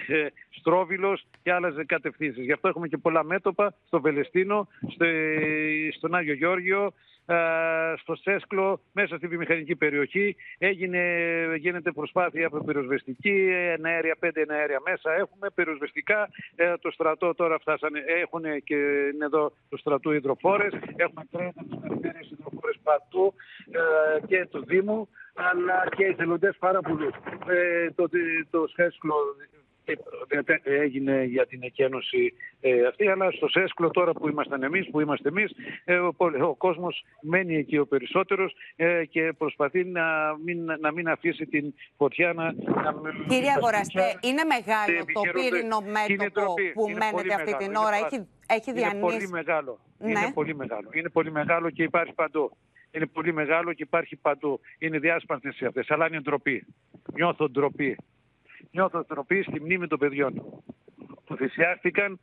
[0.50, 2.44] στρόβιλος και άλλαζε κατευθύνσεις.
[2.44, 5.06] Γι' αυτό έχουμε και πολλά μέτωπα στο Βελεστίνο, στο,
[5.98, 6.94] στον Άγιο Γιώργιο,
[7.98, 10.36] στο Σέσκλο, μέσα στη βιομηχανική περιοχή.
[10.58, 11.02] Έγινε,
[11.58, 16.30] γίνεται προσπάθεια από πυροσβεστική, ένα αέρια, πέντε ένα αέρια μέσα έχουμε, πυροσβεστικά.
[16.56, 18.76] Ε, το στρατό τώρα φτάσανε, έχουν και
[19.14, 23.34] είναι εδώ το στρατού υδροφόρες, έχουμε τρένα τις περιφέρειες υδροφόρες παντού
[23.72, 27.14] ε, και του Δήμου, αλλά και εθελοντές πάρα πολλούς.
[27.48, 28.10] Ε, το,
[28.50, 29.16] το Σέσκλο
[30.64, 35.30] έγινε για την εκένωση ε, αυτή, αλλά στο Σέσκλο τώρα που ήμασταν εμείς, που είμαστε
[35.30, 35.52] εμείς,
[35.86, 40.04] ε, ο, ο κόσμος μένει εκεί ο περισσότερος ε, και προσπαθεί να
[40.46, 42.44] μην, να μην αφήσει την φωτιά να...
[42.44, 42.96] να
[43.28, 47.96] Κύριε Αγοραστέ, είναι μεγάλο το πύρινο μέτωπο που μένετε αυτή την ώρα.
[47.96, 48.98] Έχει, έχει διανύσει...
[48.98, 49.80] Είναι πολύ μεγάλο.
[49.98, 50.10] Ναι.
[50.10, 50.90] Είναι πολύ μεγάλο.
[50.92, 52.58] Είναι πολύ μεγάλο και υπάρχει παντού.
[52.92, 54.60] Είναι πολύ μεγάλο και υπάρχει παντού.
[54.78, 56.66] Είναι διάσπαρτες αυτές, αλλά είναι ντροπή.
[57.14, 57.98] Νιώθω ντροπή
[58.78, 60.34] νιώθω τροπή στη μνήμη των παιδιών
[61.26, 62.20] που θυσιάστηκαν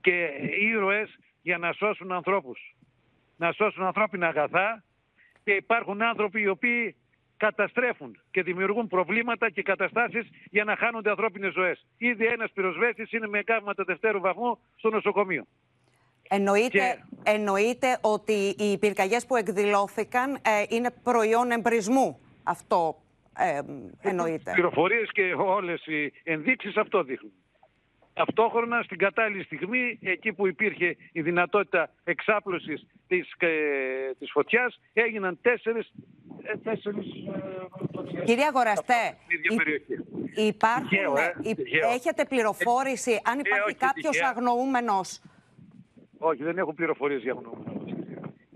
[0.00, 0.28] και
[0.60, 2.76] ήρωες για να σώσουν ανθρώπους.
[3.36, 4.84] Να σώσουν ανθρώπινα αγαθά
[5.44, 6.96] και υπάρχουν άνθρωποι οι οποίοι
[7.36, 11.86] καταστρέφουν και δημιουργούν προβλήματα και καταστάσεις για να χάνονται ανθρώπινες ζωές.
[11.98, 15.44] Ήδη ένας πυροσβέστης είναι με καύματα δευτέρου βαθμού στο νοσοκομείο.
[16.28, 22.18] Εννοείται, εννοείται ότι οι πυρκαγιές που εκδηλώθηκαν ε, είναι προϊόν εμπρισμού.
[22.42, 23.03] Αυτό
[23.38, 23.60] ε,
[24.08, 24.50] εννοείται.
[24.50, 27.32] Οι πληροφορίες και όλες οι ενδείξεις αυτό δείχνουν.
[28.12, 33.48] Ταυτόχρονα στην κατάλληλη στιγμή, εκεί που υπήρχε η δυνατότητα εξάπλωσης της, ε,
[34.18, 35.92] της φωτιάς, έγιναν τέσσερις,
[36.42, 37.06] ε, τέσσερις
[38.16, 39.16] ε, Κύριε Αγοραστέ,
[40.36, 41.88] υπάρχουν, Τυχαίο, ε, τυχαίο.
[41.90, 44.28] έχετε πληροφόρηση αν Ε, υπάρχει όχι, κάποιος τυχαία.
[44.28, 45.20] αγνοούμενος;
[46.18, 47.64] Όχι, δεν έχω πληροφορίες για γνώμη.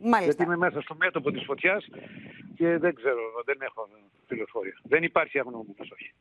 [0.03, 0.25] Μάλιστα.
[0.25, 1.87] Γιατί είμαι μέσα στο μέτωπο της φωτιάς
[2.55, 3.88] και δεν ξέρω, δεν έχω
[4.29, 4.77] πληροφορία.
[4.83, 6.12] Δεν υπάρχει αγνώμενος, όχι.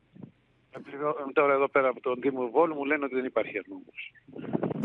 [0.70, 4.12] Ε, πληρο- Τώρα εδώ πέρα από τον Δήμο Βόλου μου λένε ότι δεν υπάρχει αγνώμενος.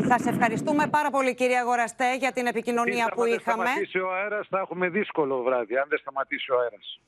[0.08, 3.64] Σας ευχαριστούμε πάρα πολύ κύριε Αγοραστέ για την επικοινωνία που Αν δεν είχαμε.
[3.64, 7.00] σταματήσει ο αέρας θα έχουμε δύσκολο βράδυ, αν δεν σταματήσει ο αέρας.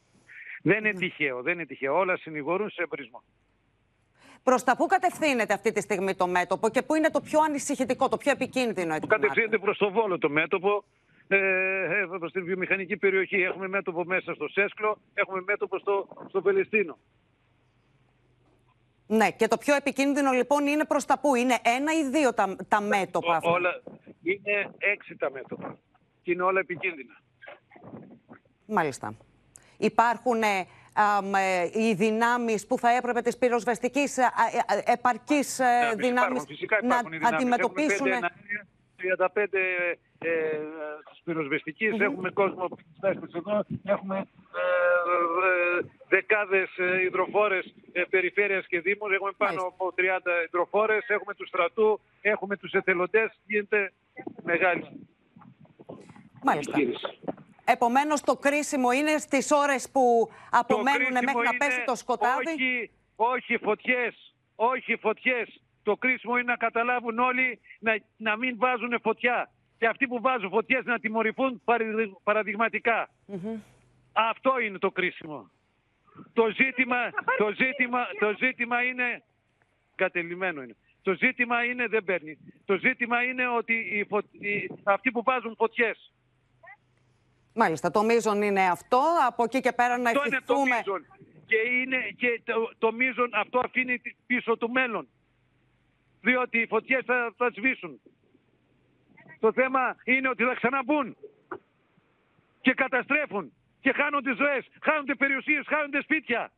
[0.62, 1.96] Δεν είναι τυχαίο, δεν είναι τυχαίο.
[1.98, 3.22] Όλα συνηγορούν σε εμπρισμό.
[4.42, 8.08] Προς τα πού κατευθύνεται αυτή τη στιγμή το μέτωπο και πού είναι το πιο ανησυχητικό,
[8.08, 10.84] το πιο επικίνδυνο εκ των Κατευθύνεται προς το Βόλο το μέτωπο,
[11.28, 13.36] ε, ε, προς την βιομηχανική περιοχή.
[13.42, 16.98] Έχουμε μέτωπο μέσα στο Σέσκλο, έχουμε μέτωπο στο, στο Πελεστίνο.
[19.06, 22.56] Ναι, και το πιο επικίνδυνο λοιπόν είναι προς τα πού; Είναι ένα ή δύο τα,
[22.68, 23.82] τα μέτωπα αυτά; Όλα,
[24.22, 25.78] είναι έξι τα μέτωπα
[26.22, 27.14] και είναι όλα επικίνδυνα.
[28.66, 29.14] Μάλιστα.
[29.76, 35.58] Υπάρχουν ε, αμ, ε, οι δυνάμεις που θα έπρεπε της πυροσβεστικής ε, ε, ε, επαρκής
[35.58, 37.36] ε, Ναι, δυνάμεις υπάρχουν, φυσικά να υπάρχουν οι δυνάμεις.
[37.38, 38.06] αντιμετωπίσουν...
[38.06, 40.58] Έχουμε πέντε εναέρια, 35 ε, ε,
[41.10, 48.66] της πυροσβεστικής, έχουμε κόσμο που φτάσει εδώ, έχουμε ε, ε, δεκάδες ε, υδροφόρες ε, περιφέρειας
[48.66, 50.02] και δήμους, έχουμε πάνω από 30
[50.46, 53.92] υδροφόρες, έχουμε τους στρατού, έχουμε τους εθελοντές, γίνεται
[54.42, 55.08] μεγάλη
[56.42, 56.72] Μάλιστα.
[56.74, 57.18] επιχείρηση.
[57.64, 62.50] Επομένως το κρίσιμο είναι στις ώρες που απομένουν κρίσιμο μέχρι να είναι πέσει το σκοτάδι;
[62.50, 65.60] Όχι, όχι φωτιές, όχι φωτιές.
[65.86, 69.50] Το κρίσιμο είναι να καταλάβουν όλοι να, να μην βάζουν φωτιά.
[69.78, 73.08] Και αυτοί που βάζουν φωτιές να τιμωρηθούν παραδειγ- παραδειγματικά.
[74.12, 75.50] Αυτό είναι το κρίσιμο.
[76.32, 76.96] Το ζήτημα,
[77.38, 79.22] το ζήτημα, το ζήτημα είναι
[79.94, 80.76] κατελημένο είναι.
[81.02, 82.38] Το ζήτημα είναι δεν παίρνει.
[82.64, 86.12] Το ζήτημα είναι ότι οι φω- οι- αυτοί που βάζουν φωτιές
[87.54, 89.02] Μάλιστα, το μείζον είναι αυτό.
[89.26, 90.76] Από εκεί και πέρα να Αυτό είναι το ευχηθούμε...
[90.76, 91.06] μείζον.
[91.46, 95.08] Και, είναι, και το, το μείζον αυτό αφήνει τη- πίσω το μέλλον.
[96.26, 98.00] Διότι οι φωτιές θα, θα σβήσουν.
[99.40, 101.16] Το θέμα είναι ότι θα ξαναμπούν.
[102.60, 103.52] Και καταστρέφουν.
[103.80, 104.64] Και χάνονται ζωές.
[104.82, 106.52] Χάνονται περιουσίες, χάνονται σπίτια.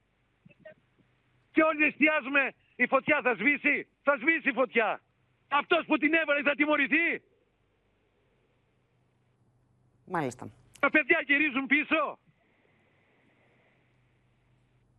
[1.52, 3.86] Και όλοι εστιάζουμε η φωτιά θα σβήσει.
[4.02, 5.00] Θα σβήσει η φωτιά.
[5.48, 7.22] Αυτός που την έβαλε θα τιμωρηθεί.
[10.04, 10.50] Μάλιστα.
[10.80, 12.18] Τα παιδιά γυρίζουν πίσω.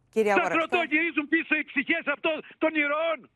[0.09, 0.65] Κύριε Τα Αγοραστέ.
[0.65, 3.29] στρωτό γυρίζουν πίσω οι ψυχές αυτών των ηρώων;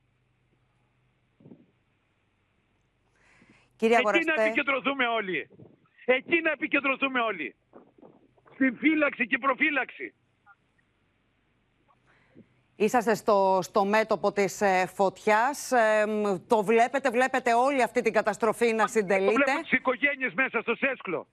[3.76, 4.44] Κύριε Εκεί να Αγοραστέ.
[4.46, 5.50] επικεντρωθούμε όλοι.
[6.06, 7.56] Εκεί να επικεντρωθούμε όλοι.
[8.54, 10.14] Στην φύλαξη και προφύλαξη.
[12.76, 15.72] Είσαστε στο, στο μέτωπο της ε, φωτιάς.
[15.72, 19.34] Ε, μ, το βλέπετε, βλέπετε όλη αυτή την καταστροφή να συντελείται.
[19.34, 21.28] Βλέπω τις οικογένειες μέσα στο Σέσκλο.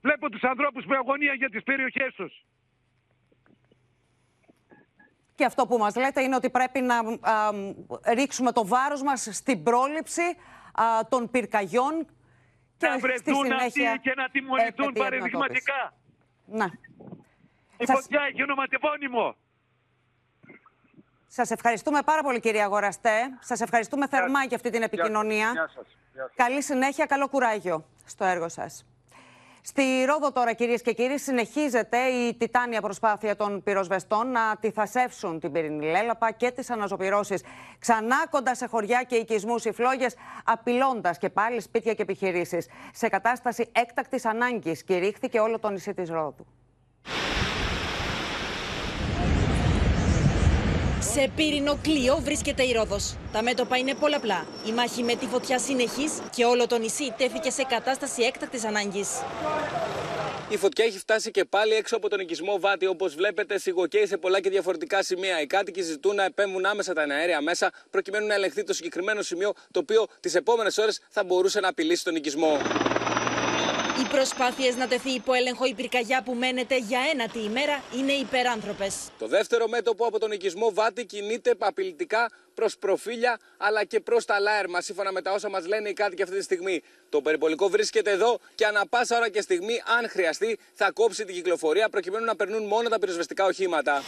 [0.00, 2.44] Βλέπω τους ανθρώπους με αγωνία για τις περιοχές τους.
[5.34, 7.50] Και αυτό που μας λέτε είναι ότι πρέπει να α,
[8.14, 10.34] ρίξουμε το βάρος μας στην πρόληψη α,
[11.08, 12.06] των πυρκαγιών
[12.76, 15.94] και να στη βρεθούν συνέχεια αυτοί και να τιμωρηθούν έπαιτη παραδειγματικά.
[16.46, 16.66] Ναι.
[17.76, 19.36] Η Σας- φωτιά έχει ονοματεπώνυμο.
[21.26, 23.38] Σας ευχαριστούμε πάρα πολύ κυρία Αγοραστέ.
[23.40, 25.50] Σας ευχαριστούμε θερμά για αυτή την επικοινωνία.
[25.52, 25.86] Γεια σας.
[26.12, 26.32] Γεια σας.
[26.34, 28.84] Καλή συνέχεια, καλό κουράγιο στο έργο σας.
[29.62, 35.52] Στη Ρόδο τώρα κυρίες και κύριοι συνεχίζεται η τιτάνια προσπάθεια των πυροσβεστών να αντιθασεύσουν την
[35.52, 37.42] πυρηνή λέλαπα και τις αναζωπυρώσεις
[37.78, 38.16] ξανά
[38.52, 42.68] σε χωριά και οικισμούς οι φλόγες απειλώντας και πάλι σπίτια και επιχειρήσεις.
[42.92, 46.46] Σε κατάσταση έκτακτης ανάγκης κηρύχθηκε όλο το νησί της Ρόδου.
[51.12, 53.16] Σε πύρινο κλειό βρίσκεται η Ρόδος.
[53.32, 54.46] Τα μέτωπα είναι πολλαπλά.
[54.66, 59.08] Η μάχη με τη φωτιά συνεχής και όλο το νησί τέθηκε σε κατάσταση έκτακτης ανάγκης.
[60.48, 62.86] Η φωτιά έχει φτάσει και πάλι έξω από τον οικισμό Βάτη.
[62.86, 65.40] Όπως βλέπετε, σιγοκαίει σε πολλά και διαφορετικά σημεία.
[65.40, 69.52] Οι κάτοικοι ζητούν να επέμβουν άμεσα τα αέρια μέσα, προκειμένου να ελεγχθεί το συγκεκριμένο σημείο,
[69.70, 72.58] το οποίο τις επόμενες ώρες θα μπορούσε να απειλήσει τον οικισμό.
[73.98, 78.94] Οι προσπάθειες να τεθεί υπό έλεγχο η πυρκαγιά που μένεται για ένατη ημέρα είναι υπεράνθρωπες.
[79.18, 84.40] Το δεύτερο μέτωπο από τον οικισμό Βάτη κινείται απειλητικά προς προφίλια αλλά και προς τα
[84.40, 86.82] λάερμα, σύμφωνα με τα όσα μας λένε οι κάτοικοι αυτή τη στιγμή.
[87.08, 91.34] Το περιπολικό βρίσκεται εδώ και ανα πάσα ώρα και στιγμή, αν χρειαστεί, θα κόψει την
[91.34, 94.02] κυκλοφορία προκειμένου να περνούν μόνο τα πυροσβεστικά οχήματα.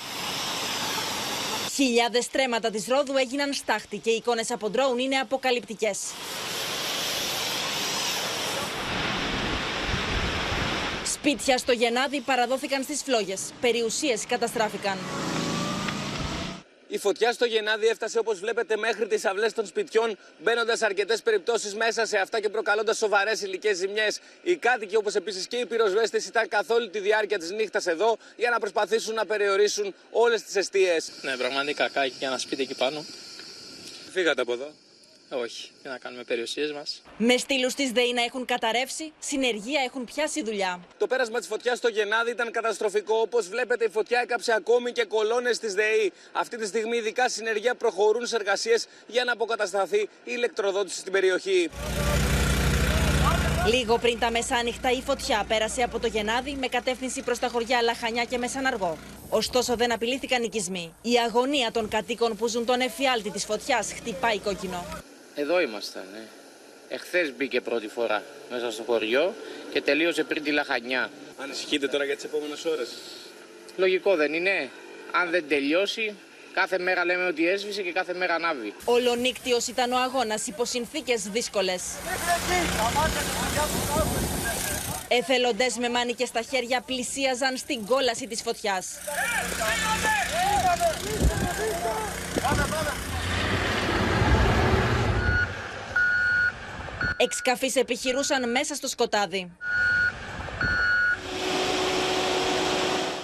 [1.74, 5.98] Χιλιάδες στρέμματα της Ρόδου έγιναν στάχτη και οι εικόνες από ντρόουν είναι αποκαλυπτικές.
[11.24, 13.40] Σπίτια στο Γενάδι παραδόθηκαν στις φλόγες.
[13.60, 14.98] Περιουσίες καταστράφηκαν.
[16.88, 21.22] Η φωτιά στο Γενάδι έφτασε όπως βλέπετε μέχρι τις αυλές των σπιτιών, μπαίνοντας σε αρκετές
[21.22, 24.20] περιπτώσεις μέσα σε αυτά και προκαλώντας σοβαρές υλικές ζημιές.
[24.42, 28.16] Οι κάτοικοι, όπως επίσης και οι πυροσβέστες, ήταν καθ' όλη τη διάρκεια της νύχτας εδώ
[28.36, 30.96] για να προσπαθήσουν να περιορίσουν όλες τις αιστείε.
[31.22, 33.04] Ναι, πραγματικά κάκι για ένα σπίτι εκεί πάνω.
[34.12, 34.72] Φύγατε από εδώ.
[35.34, 37.02] Όχι, για να κάνουμε περιουσίες μας.
[37.16, 40.80] Με στήλους της ΔΕΗ να έχουν καταρρεύσει, συνεργεία έχουν πιάσει δουλειά.
[40.98, 43.20] Το πέρασμα της φωτιάς στο Γενάδι ήταν καταστροφικό.
[43.20, 46.12] Όπως βλέπετε, η φωτιά έκαψε ακόμη και κολόνες της ΔΕΗ.
[46.32, 51.70] Αυτή τη στιγμή, ειδικά συνεργεία προχωρούν σε εργασίες για να αποκατασταθεί η ηλεκτροδότηση στην περιοχή.
[53.66, 57.82] Λίγο πριν τα μεσάνυχτα η φωτιά πέρασε από το Γενάδι με κατεύθυνση προς τα χωριά
[57.82, 58.98] Λαχανιά και Μεσαναργό.
[59.28, 60.94] Ωστόσο δεν απειλήθηκαν οικισμοί.
[61.02, 64.84] Η αγωνία των κατοίκων που ζουν τον εφιάλτη της φωτιάς χτυπάει κόκκινο.
[65.34, 66.04] Εδώ ήμασταν.
[66.12, 66.22] Ναι.
[66.88, 69.34] Εχθέ μπήκε πρώτη φορά μέσα στο χωριό
[69.72, 71.10] και τελείωσε πριν τη λαχανιά.
[71.38, 72.82] Ανησυχείτε τώρα για τι επόμενε ώρε.
[73.76, 74.70] Λογικό δεν είναι.
[75.10, 76.14] Αν δεν τελειώσει,
[76.52, 78.74] κάθε μέρα λέμε ότι έσβησε και κάθε μέρα ανάβει.
[78.84, 81.82] Ολονύκτιος ήταν ο αγώνας υπό συνθήκες δύσκολες.
[85.08, 88.86] Εθελοντές με μάνικες στα χέρια πλησίαζαν στην κόλαση της φωτιάς.
[97.22, 99.52] Εξκαφείς επιχειρούσαν μέσα στο σκοτάδι.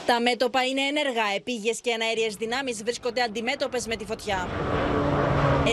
[0.06, 1.22] Τα μέτωπα είναι ενεργά.
[1.36, 4.48] Επίγειες και εναέριες δυνάμεις βρίσκονται αντιμέτωπες με τη φωτιά.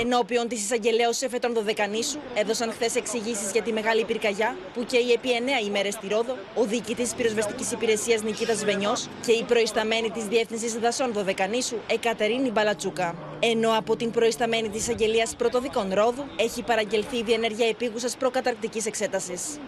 [0.02, 5.12] Ενώπιον της εισαγγελέως Εφε των Δωδεκανήσου έδωσαν χθες εξηγήσεις για τη μεγάλη πυρκαγιά που καίει
[5.12, 5.30] επί
[5.64, 10.74] 9 ημέρες στη Ρόδο ο διοικητής πυροσβεστικής υπηρεσίας Νικήτας Βενιός και η προϊσταμένη της Διεύθυνσης
[10.74, 13.16] Δασών Δωδεκανήσου Εκατερίνη Μπαλατσούκα.
[13.40, 19.60] Ενώ από την προϊσταμένη της εισαγγελίας Πρωτοδικών Ρόδου έχει παραγγελθεί η διενέργεια επίγουσας προκαταρκτικής εξέτασης.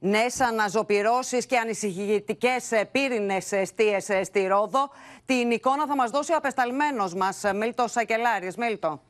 [0.00, 4.90] Νέες αναζωπυρώσει και ανησυχητικές πύρινες αιστείε στη Ρόδο.
[5.26, 8.52] Την εικόνα θα μας δώσει ο απεσταλμένος μας, Μίλτος Σακελάρη.
[8.56, 9.00] Μίλτο.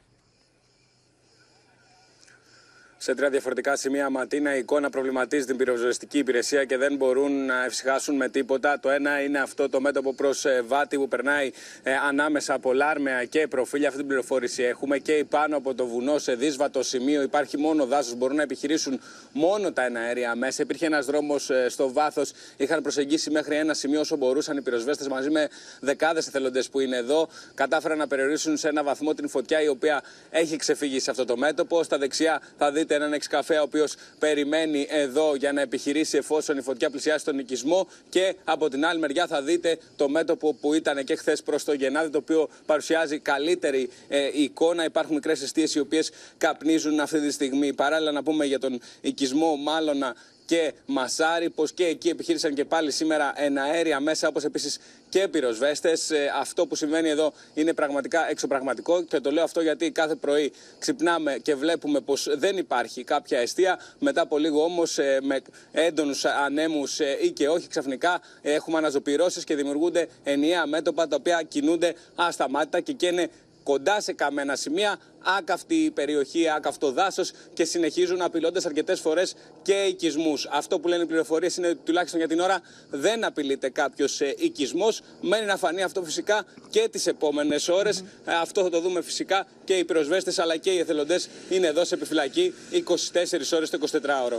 [2.99, 7.65] Σε τρία διαφορετικά σημεία Ματίνα η εικόνα προβληματίζει την πυροσβεστική υπηρεσία και δεν μπορούν να
[7.65, 8.81] ευσυχάσουν με τίποτα.
[8.81, 11.51] Το ένα είναι αυτό το μέτωπο προς βάτη που περνάει
[11.83, 13.87] ε, ανάμεσα από λάρμεα και προφίλια.
[13.87, 14.99] Αυτή την πληροφόρηση έχουμε.
[14.99, 18.15] Και πάνω από το βουνό σε δύσβατο σημείο υπάρχει μόνο δάσος.
[18.15, 19.01] Μπορούν να επιχειρήσουν
[19.33, 20.63] μόνο τα εναέρια μέσα.
[20.63, 22.33] Υπήρχε ένας δρόμος ε, στο βάθος.
[22.57, 25.49] Είχαν προσεγγίσει μέχρι ένα σημείο όσο μπορούσαν οι πυροσβέστες μαζί με
[25.81, 27.29] δεκάδες εθελοντές που είναι εδώ.
[27.55, 31.37] Κατάφεραν να περιορίσουν σε ένα βαθμό την φωτιά η οποία έχει ξεφύγει σε αυτό το
[31.37, 31.83] μέτωπο.
[31.83, 36.61] Στα δεξιά θα δείτε έναν εξκαφέ ο οποίος περιμένει εδώ για να επιχειρήσει εφόσον η
[36.61, 37.89] φωτιά πλησιάσει τον οικισμό.
[38.09, 41.73] Και από την άλλη μεριά θα δείτε το μέτωπο που ήταν και χθες προς το
[41.73, 44.85] Γενάδι, το οποίο παρουσιάζει καλύτερη ε, εικόνα.
[44.85, 47.73] Υπάρχουν μικρές αιστείες οι οποίες καπνίζουν αυτή τη στιγμή.
[47.73, 50.15] Παράλληλα, να πούμε για τον οικισμό Μάλωνα
[50.47, 54.79] και Μασάρι, πως και εκεί επιχείρησαν και πάλι σήμερα εναέρια μέσα, όπως επίσης
[55.09, 56.11] και πυροσβέστες.
[56.41, 61.39] Αυτό που συμβαίνει εδώ είναι πραγματικά εξωπραγματικό και το λέω αυτό γιατί κάθε πρωί ξυπνάμε
[61.43, 63.79] και βλέπουμε πως δεν υπάρχει κάποια αιστεία.
[63.99, 65.41] Μετά από λίγο όμως με
[65.73, 71.95] έντονους ανέμους ή και όχι ξαφνικά έχουμε αναζωπηρώσεις και δημιουργούνται ενιαία μέτωπα τα οποία κινούνται
[72.15, 73.31] ασταμάτητα και καίνε
[73.67, 74.99] κοντά σε καμένα σημεία,
[75.39, 80.49] άκαυτη περιοχή, άκαυτο δάσος και συνεχίζουν απειλώντας αρκετές φορές και οικισμούς.
[80.51, 84.35] Αυτό που λένε οι πληροφορίες είναι ότι τουλάχιστον για την ώρα δεν απειλείται κάποιος ε,
[84.39, 85.01] οικισμός.
[85.21, 88.05] Μένει να φανεί αυτό φυσικά και τις επόμενες ώρες.
[88.25, 91.85] Ε, αυτό θα το δούμε φυσικά και οι πυροσβέστες αλλά και οι εθελοντές είναι εδώ
[91.85, 94.39] σε επιφυλακή 24 ώρες το 24ωρο.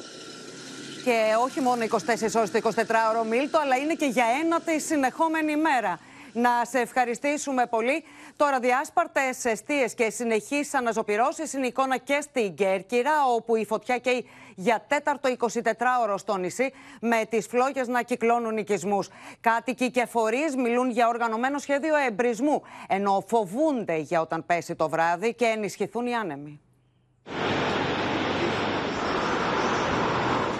[1.03, 1.97] Και όχι μόνο 24
[2.35, 5.99] ώρες το 24ωρο Μίλτο, αλλά είναι και για ένα τη συνεχόμενη μέρα.
[6.39, 8.03] Να σε ευχαριστήσουμε πολύ.
[8.35, 13.97] Τώρα, διάσπαρτες αιστείες και συνεχείς αναζωπηρώσεις είναι η εικόνα και στην Κέρκυρα, όπου η φωτιά
[13.97, 19.09] καίει για τέταρτο 24ωρο στο νησί, με τις φλόγες να κυκλώνουν οικισμούς.
[19.41, 25.33] Κάτοικοι και φορείς μιλούν για οργανωμένο σχέδιο εμπρισμού, ενώ φοβούνται για όταν πέσει το βράδυ
[25.33, 26.61] και ενισχυθούν οι άνεμοι.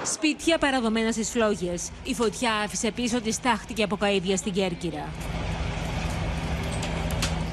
[0.03, 1.91] Σπίτια παραδομένα στις φλόγες.
[2.03, 5.05] Η φωτιά άφησε πίσω τη στάχτη και αποκαίδια στην Κέρκυρα.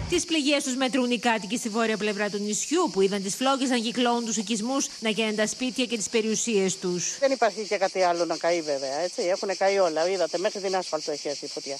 [0.08, 3.68] Τις πληγές τους μετρούν οι κάτοικοι στη βόρεια πλευρά του νησιού που είδαν τις φλόγες
[3.68, 7.18] να κυκλώνουν τους οικισμούς, να γίνουν τα σπίτια και τις περιουσίες τους.
[7.18, 8.98] Δεν υπάρχει και κάτι άλλο να καεί, βέβαια.
[8.98, 9.22] Έτσι.
[9.22, 10.08] Έχουν καεί όλα.
[10.08, 11.76] Είδατε, μέχρι την άσφαλτο έχει έρθει η φωτιά.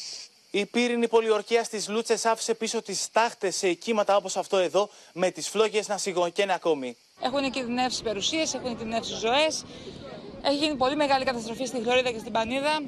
[0.51, 5.31] Η πύρινη πολιορκία στις Λούτσες άφησε πίσω τις τάχτε σε κύματα όπως αυτό εδώ, με
[5.31, 6.97] τις φλόγες να σιγοκαίνουν ακόμη.
[7.23, 9.65] Έχουν κινδυνεύσει περιουσίες, έχουν κινδυνεύσει ζωές.
[10.43, 12.83] Έχει γίνει πολύ μεγάλη καταστροφή στη Χλωρίδα και στην Πανίδα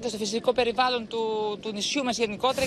[0.00, 2.66] και στο φυσικό περιβάλλον του, του νησιού μας γενικότερα.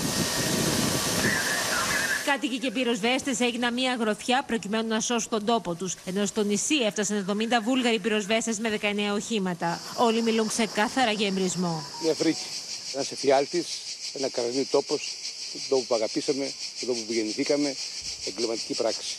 [2.26, 5.96] Κάτοικοι και πυροσβέστες έγιναν μία αγροθιά προκειμένου να σώσουν τον τόπο τους.
[6.06, 9.82] Ενώ στο νησί έφτασαν 70 Βούλγαροι πυροσβέστες με 19 οχήματα.
[9.98, 11.86] Όλοι μιλούν ξεκάθαρα για εμπρισμό.
[12.06, 12.46] Η Αφρική.
[12.94, 13.66] Ένας εφιάλτης,
[14.14, 15.14] ένα καρανίο τόπος,
[15.52, 17.76] τον τόπο που αγαπήσαμε, τον τόπο που γεννηθήκαμε,
[18.26, 19.16] εγκληματική πράξη.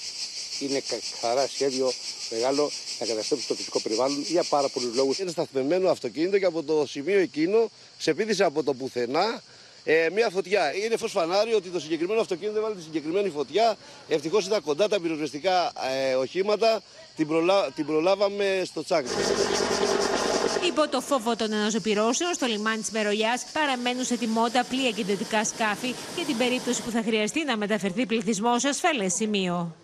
[0.61, 1.93] Είναι καθαρά σχέδιο
[2.31, 5.19] μεγάλο να καταστρέψει το φυσικό περιβάλλον για πάρα πολλούς λόγους.
[5.19, 9.43] Είναι σταθμευμένο αυτοκίνητο και από το σημείο εκείνο σε από το πουθενά
[9.89, 10.75] ε, μια φωτιά.
[10.75, 13.77] Είναι φως φανάρι ότι το συγκεκριμένο αυτοκίνητο έβαλε τη συγκεκριμένη φωτιά.
[14.09, 15.73] Ευτυχώς ήταν κοντά τα πυροσβεστικά
[16.11, 16.83] ε, οχήματα.
[17.17, 17.71] Την, προλα...
[17.75, 19.07] την προλάβαμε στο τσάκ.
[20.67, 25.45] Υπό το φόβο των αναζωπηρώσεων, στο λιμάνι της Μερολιά παραμένουν σε τιμότητα πλοία και ιδιωτικά
[25.45, 29.77] σκάφη για την περίπτωση που θα χρειαστεί να μεταφερθεί πληθυσμός σε ασφαλές σημείο.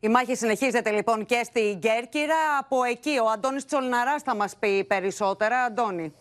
[0.00, 2.58] Η μάχη συνεχίζεται λοιπόν και στη Γκέρκυρα.
[2.60, 5.62] Από εκεί ο Αντώνης Τσολναράς θα μας πει περισσότερα.
[5.62, 6.12] Αντώνη.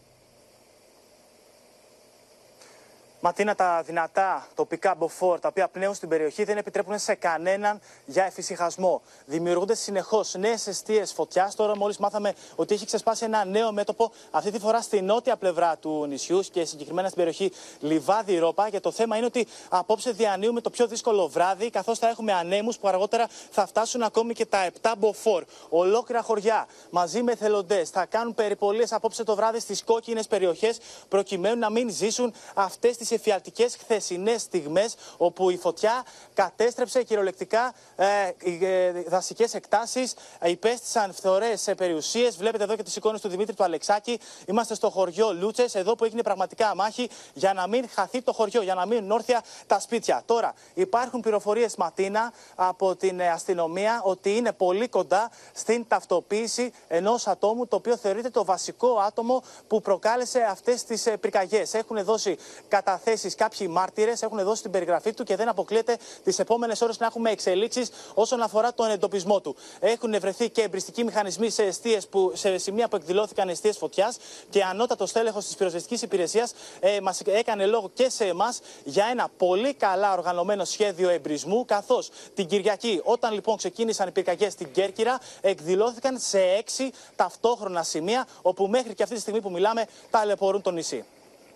[3.26, 8.26] Ματίνα, τα δυνατά τοπικά μποφόρ τα οποία πνέουν στην περιοχή δεν επιτρέπουν σε κανέναν για
[8.26, 9.02] εφησυχασμό.
[9.26, 11.56] Δημιουργούνται συνεχώς νέες αιστείες φωτιάς.
[11.56, 15.78] Τώρα, μόλις μάθαμε ότι έχει ξεσπάσει ένα νέο μέτωπο, αυτή τη φορά στη νότια πλευρά
[15.78, 18.70] του νησιού και συγκεκριμένα στην περιοχή Λιβάδι Ρόπα.
[18.70, 22.78] Και το θέμα είναι ότι απόψε διανύουμε το πιο δύσκολο βράδυ, καθώς θα έχουμε ανέμους
[22.78, 25.44] που αργότερα θα φτάσουν ακόμη και τα 7 μποφόρ.
[25.70, 31.60] Ολόκληρα χωριά μαζί με εθελοντές θα κάνουν περιπολίες απόψε το βράδυ στις κόκκινες περιοχές, προκειμένου
[31.60, 38.08] να μην ζήσουν αυτές τις εφιαλτικέ χθεσινές στιγμές, όπου η φωτιά κατέστρεψε κυριολεκτικά ε,
[38.40, 42.38] ε, δασικές εκτάσεις, υπέστησαν φθορές σε περιουσίες.
[42.38, 44.20] Βλέπετε εδώ και τις εικόνες του Δημήτρη του Αλεξάκη.
[44.46, 48.62] Είμαστε στο χωριό Λούτσες, εδώ που έγινε πραγματικά μάχη για να μην χαθεί το χωριό,
[48.62, 50.24] για να μείνουν όρθια τα σπίτια.
[50.26, 57.68] Τώρα, υπάρχουν πληροφορίες Ματίνα από την αστυνομία ότι είναι πολύ κοντά στην ταυτοποίηση ενός ατόμου,
[57.68, 61.74] το οποίο θεωρείται το βασικό άτομο που προκάλεσε αυτές τις ε, πυρκαγιές.
[61.74, 66.40] Έχουν δώσει καταθέσει θέσεις κάποιοι μάρτυρες, έχουν δώσει την περιγραφή του και δεν αποκλείεται τις
[66.40, 69.56] επόμενες ώρες να έχουμε εξελίξεις όσον αφορά τον εντοπισμό του.
[69.80, 74.18] Έχουν βρεθεί και εμπριστικοί μηχανισμοί σε, αιστείες που, σε σημεία που εκδηλώθηκαν αιστείες φωτιάς
[74.50, 79.30] και ανώτατος τέλεχο της πυροσβεστικής υπηρεσίας ε, μας έκανε λόγο και σε εμάς για ένα
[79.38, 81.66] πολύ καλά οργανωμένο σχέδιο εμπρισμού.
[81.66, 88.28] Καθώς την Κυριακή, όταν λοιπόν ξεκίνησαν οι πυρκαγιές στην Κέρκυρα, εκδηλώθηκαν σε έξι ταυτόχρονα σημεία,
[88.42, 91.06] όπου μέχρι και αυτή τη στιγμή που μιλάμε ταλαιπωρούν το νησί.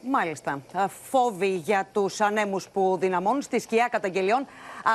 [0.02, 0.62] Μάλιστα.
[1.10, 4.46] Φόβοι για τους ανέμους που δυναμώνουν στη σκιά καταγγελιών.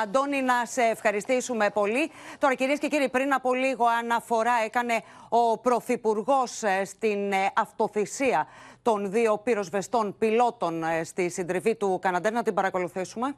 [0.03, 2.11] Αντώνη, να σε ευχαριστήσουμε πολύ.
[2.39, 8.47] Τώρα, κυρίες και κύριοι, πριν από λίγο αναφορά έκανε ο Πρωθυπουργός ε, στην ε, αυτοθυσία
[8.81, 12.31] των δύο πυροσβεστών πιλότων ε, στη συντριβή του Καναντέρ.
[12.31, 13.35] Να την παρακολουθήσουμε.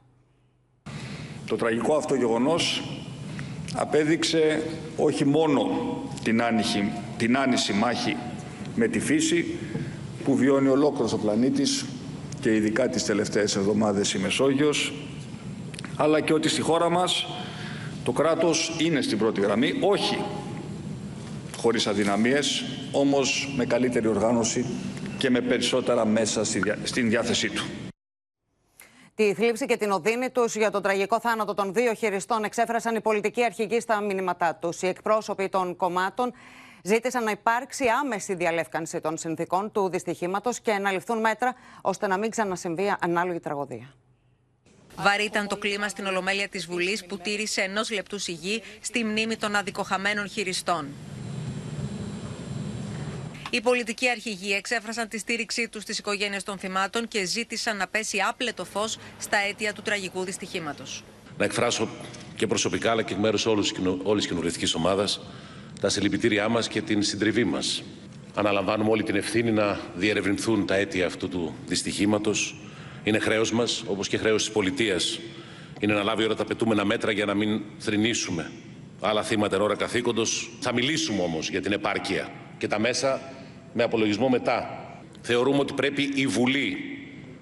[1.46, 2.82] Το τραγικό αυτό γεγονός
[3.74, 4.62] απέδειξε
[4.96, 5.70] όχι μόνο
[6.22, 8.16] την, άνυχη, την άνηση μάχη
[8.74, 9.58] με τη φύση,
[10.28, 11.84] που βιώνει ολόκληρος ο πλανήτης
[12.40, 14.92] και ειδικά τις τελευταίες εβδομάδες η Μεσόγειος,
[15.96, 17.26] αλλά και ότι στη χώρα μας
[18.04, 20.18] το κράτος είναι στην πρώτη γραμμή, όχι
[21.56, 24.66] χωρίς αδυναμίες, όμως με καλύτερη οργάνωση
[25.18, 26.44] και με περισσότερα μέσα
[26.84, 27.64] στην διάθεσή του.
[29.14, 33.00] Τη θλίψη και την οδύνη τους για τον τραγικό θάνατο των δύο χειριστών εξέφρασαν οι
[33.00, 34.82] πολιτικοί αρχηγοί στα μηνύματά τους.
[34.82, 36.32] Οι εκπρόσωποι των κομμάτων
[36.82, 42.18] ζήτησαν να υπάρξει άμεση διαλεύκανση των συνθήκων του δυστυχήματος και να ληφθούν μέτρα ώστε να
[42.18, 43.94] μην ξανασυμβεί ανάλογη τραγωδία.
[44.96, 49.36] Βαρύ ήταν το κλίμα στην Ολομέλεια της Βουλής που τήρησε ενός λεπτού σιγή στη μνήμη
[49.36, 50.86] των αδικοχαμένων χειριστών.
[53.50, 58.18] Οι πολιτικοί αρχηγοί εξέφρασαν τη στήριξή τους στις οικογένειες των θυμάτων και ζήτησαν να πέσει
[58.28, 61.04] άπλετο φως στα αίτια του τραγικού δυστυχήματος.
[61.38, 61.88] Να εκφράσω
[62.36, 63.72] και προσωπικά αλλά και εκ μέρους όλης
[64.16, 65.20] της κοινοβουλευτικής ομάδας
[65.80, 67.82] τα συλληπιτήριά μας και την συντριβή μας.
[68.34, 72.56] Αναλαμβάνουμε όλη την ευθύνη να διερευνηθούν τα αίτια αυτού του δυστυχήματος.
[73.04, 75.18] Είναι χρέος μας, όπως και χρέος της πολιτείας,
[75.80, 78.50] είναι να λάβει ώρα τα πετούμενα μέτρα για να μην θρυνήσουμε
[79.00, 80.50] άλλα θύματα εν ώρα καθήκοντος.
[80.60, 83.20] Θα μιλήσουμε όμως για την επάρκεια και τα μέσα
[83.72, 84.84] με απολογισμό μετά.
[85.20, 86.76] Θεωρούμε ότι πρέπει η Βουλή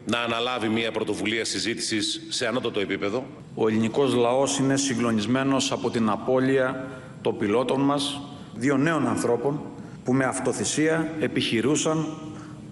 [0.06, 3.26] να αναλάβει μια πρωτοβουλία συζήτησης σε ανώτατο επίπεδο.
[3.54, 6.88] Ο ελληνικός λαός είναι συγκλονισμένος από την απώλεια
[7.26, 8.20] των πιλότων μας,
[8.54, 9.60] δύο νέων ανθρώπων
[10.04, 12.06] που με αυτοθυσία επιχειρούσαν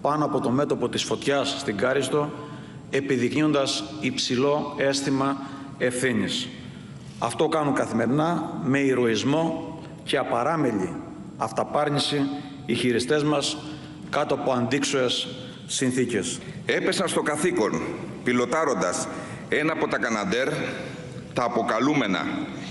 [0.01, 2.29] πάνω από το μέτωπο της φωτιάς στην Κάριστο,
[2.89, 5.37] επιδεικνύοντας υψηλό αίσθημα
[5.77, 6.47] ευθύνης.
[7.19, 10.95] Αυτό κάνουν καθημερινά με ηρωισμό και απαράμελη
[11.37, 12.21] αυταπάρνηση
[12.65, 13.57] οι χειριστές μας
[14.09, 15.27] κάτω από αντίξωες
[15.67, 16.39] συνθήκες.
[16.65, 17.81] Έπεσαν στο καθήκον,
[18.23, 19.07] πιλωτάροντας
[19.49, 20.49] ένα από τα Καναντέρ,
[21.33, 22.21] τα αποκαλούμενα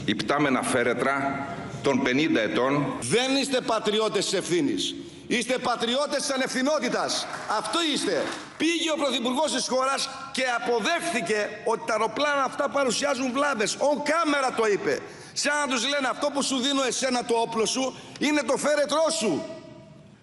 [0.04, 1.46] υπτάμενα φέρετρα
[1.84, 2.72] των 50 ετών.
[3.00, 4.94] Δεν είστε πατριώτες της ευθύνης.
[5.26, 7.26] Είστε πατριώτες της ανευθυνότητας.
[7.58, 8.22] Αυτό είστε.
[8.56, 13.74] Πήγε ο Πρωθυπουργός της χώρας και αποδέχθηκε ότι τα αεροπλάνα αυτά παρουσιάζουν βλάβες.
[13.74, 15.00] Ο κάμερα το είπε.
[15.32, 19.06] Σαν να τους λένε αυτό που σου δίνω εσένα το όπλο σου είναι το φέρετρό
[19.18, 19.32] σου.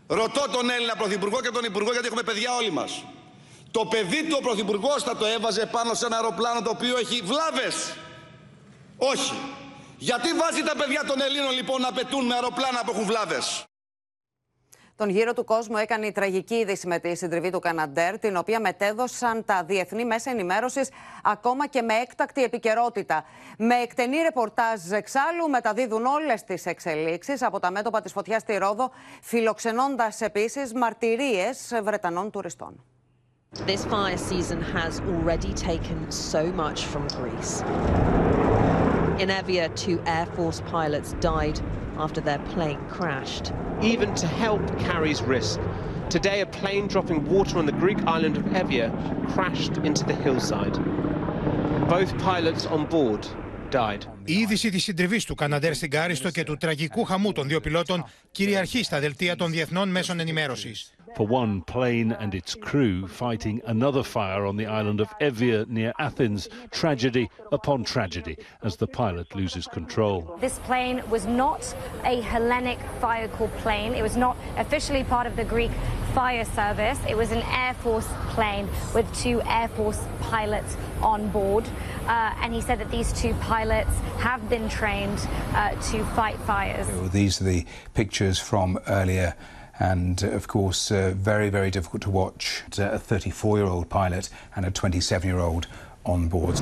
[0.08, 3.04] Ρωτώ τον Έλληνα Πρωθυπουργό και τον Υπουργό, γιατί έχουμε παιδιά όλοι μας.
[3.72, 7.22] Το παιδί του ο Πρωθυπουργός θα το έβαζε πάνω σε ένα αεροπλάνο το οποίο έχει
[7.22, 7.76] βλάβες.
[8.98, 9.34] Όχι.
[10.04, 13.66] Γιατί βάζει τα παιδιά των Ελλήνων λοιπόν να πετούν με αεροπλάνα που έχουν βλάβες;
[14.96, 18.60] Τον γύρο του κόσμου έκανε η τραγική είδηση με τη συντριβή του Καναντέρ, την οποία
[18.60, 20.90] μετέδωσαν τα διεθνή μέσα ενημέρωσης
[21.24, 23.26] ακόμα και με έκτακτη επικαιρότητα.
[23.58, 28.92] Με εκτενή ρεπορτάζ εξάλλου μεταδίδουν όλες τις εξελίξεις από τα μέτωπα της φωτιάς στη Ρόδο,
[29.22, 32.86] φιλοξενώντας επίσης μαρτυρίες Βρετανών τουριστών.
[33.68, 35.98] This fire season has already taken
[36.32, 37.54] so much from Greece.
[39.23, 41.59] In Evia, two Air Force pilots died
[42.05, 43.53] after their plane crashed.
[43.83, 45.61] Even to help carries risk.
[46.17, 48.87] Today, a plane dropping water on the Greek island of Evia
[49.35, 50.77] crashed into the hillside.
[51.89, 53.27] Both pilots on board
[53.71, 54.07] died.
[54.25, 58.05] Η είδηση τη συντριβή του Καναντέρ στην Κάριστο και του τραγικού χαμού των δύο πιλότων
[58.31, 60.73] κυριαρχεί στα δελτία των διεθνών μέσων ενημέρωση.
[61.16, 65.94] for one plane and its crew fighting another fire on the island of Evia near
[66.00, 66.50] Athens.
[66.72, 70.38] Tragedy upon tragedy as the pilot loses control.
[70.40, 73.94] This plane was not a Hellenic Fire Corps plane.
[73.94, 75.72] It was not officially part of the Greek
[76.14, 77.00] fire service.
[77.08, 81.66] It was an Air Force plane with two Air Force pilots on board.
[82.08, 85.20] Uh, and he said that these two pilots have been trained
[85.54, 86.88] uh, to fight fires.
[87.12, 89.36] These are the pictures from earlier
[89.90, 90.98] and of course uh,
[91.32, 92.64] very, very difficult to watch.
[92.78, 94.26] A 34-year-old pilot
[94.56, 95.68] and a 27-year-old
[96.14, 96.58] on board.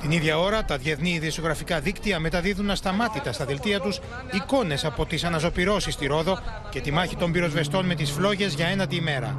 [0.00, 4.00] Την ίδια ώρα, τα διεθνή ειδησιογραφικά δίκτυα μεταδίδουν ασταμάτητα στα δελτία τους
[4.32, 6.38] εικόνες από τις αναζωπυρώσεις στη Ρόδο
[6.70, 9.36] και τη μάχη των πυροσβεστών με τις φλόγες για ένατη ημέρα.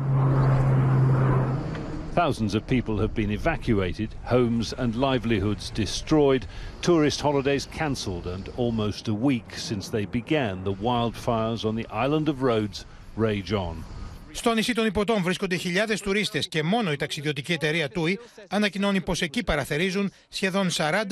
[2.23, 6.43] Thousands of people have been evacuated, homes and livelihoods destroyed,
[6.81, 12.27] tourist holidays cancelled, and almost a week since they began, the wildfires on the island
[12.29, 12.79] of Rhodes
[13.17, 13.85] rage on.
[14.33, 18.15] Στο νησί των Υποτών βρίσκονται χιλιάδε τουρίστε και μόνο η ταξιδιωτική εταιρεία TUI
[18.49, 21.07] ανακοινώνει πω εκεί παραθερίζουν σχεδόν 40.000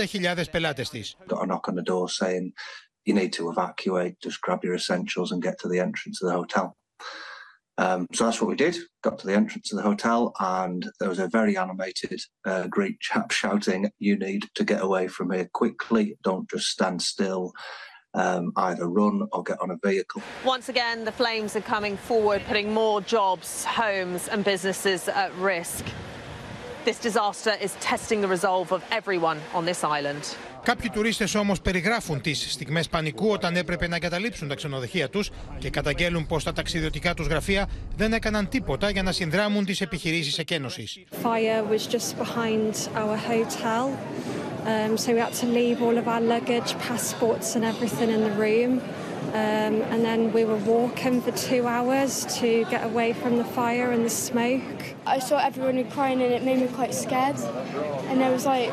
[0.51, 1.01] πελάτε τη.
[3.07, 6.37] You need to evacuate, just grab your essentials and get to the entrance of the
[6.41, 6.67] hotel.
[7.80, 8.78] Um, so that's what we did.
[9.04, 13.00] Got to the entrance of the hotel, and there was a very animated uh, Greek
[13.00, 16.18] chap shouting, "You need to get away from here quickly!
[16.22, 17.54] Don't just stand still."
[18.16, 20.24] Um, either run or get on a vehicle.
[20.44, 25.86] Once again, the flames are coming forward, putting more jobs, homes, and businesses at risk.
[26.86, 30.24] This disaster is testing the resolve of everyone on this island.
[30.64, 35.70] Κάποιοι τουρίστες όμως περιγράφουν τις στιγμές πανικού όταν έπρεπε να εγκαταλείψουν τα ξενοδοχεία τους και
[35.70, 41.00] καταγγέλουν πως τα ταξιδιωτικά τους γραφεία δεν έκαναν τίποτα για να συνδράμουν τις επιχειρήσεις εκένωσης.
[41.24, 43.98] Fire was just behind our hotel.
[44.66, 48.36] Um, so we had to leave all of our luggage, passports and everything in the
[48.46, 48.82] room.
[49.35, 53.91] Um, and then we were walking for two hours to get away from the fire
[53.95, 54.79] and the smoke.
[55.07, 57.39] I saw everyone crying and it made me quite scared.
[58.09, 58.71] And there was like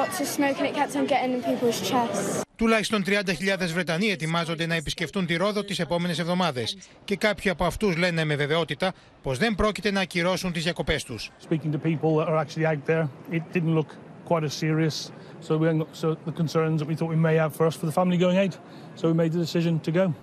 [0.00, 2.42] lots of smoke and it kept on getting in people's chests.
[2.56, 3.24] Τουλάχιστον 30.000
[3.72, 8.36] Βρετανοί ετοιμάζονται να επισκεφτούν τη Ρόδο τις επόμενες εβδομάδες και κάποιοι από αυτούς λένε με
[8.36, 8.92] βεβαιότητα
[9.22, 11.30] πως δεν πρόκειται να ακυρώσουν τις διακοπές τους.
[11.50, 13.88] Speaking to people that are actually out there, it didn't look
[14.28, 15.10] quite as serious.
[15.40, 17.92] So, we, so the concerns that we thought we may have for us for the
[17.92, 18.54] family going out.
[18.98, 20.14] So we made the decision to go.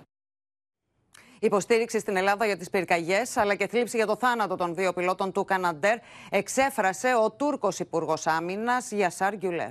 [1.44, 5.32] Υποστήριξη στην Ελλάδα για τις πυρκαγιές αλλά και θλίψη για το θάνατο των δύο πιλότων
[5.32, 5.98] του Καναντέρ
[6.30, 9.70] εξέφρασε ο Τούρκος Υπουργός Άμυνας Γιασάρ Γκιουλέρ.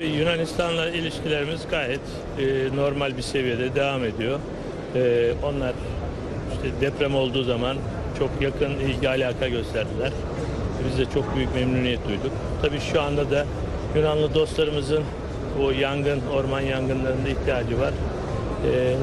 [0.00, 2.00] Yunanistan'la ilişkilerimiz gayet
[2.38, 4.40] e, normal bir seviyede devam ediyor.
[4.94, 5.74] E, onlar
[6.52, 7.76] işte deprem olduğu zaman
[8.18, 10.12] çok yakın ilgi alaka gösterdiler.
[10.88, 12.32] Biz de çok büyük memnuniyet duyduk.
[12.62, 13.46] Tabii şu anda da
[13.95, 15.03] Yunanlı dostlarımızın
[15.59, 17.93] bu yangın, orman yangınlarında ihtiyacı var.
[18.73, 18.95] E,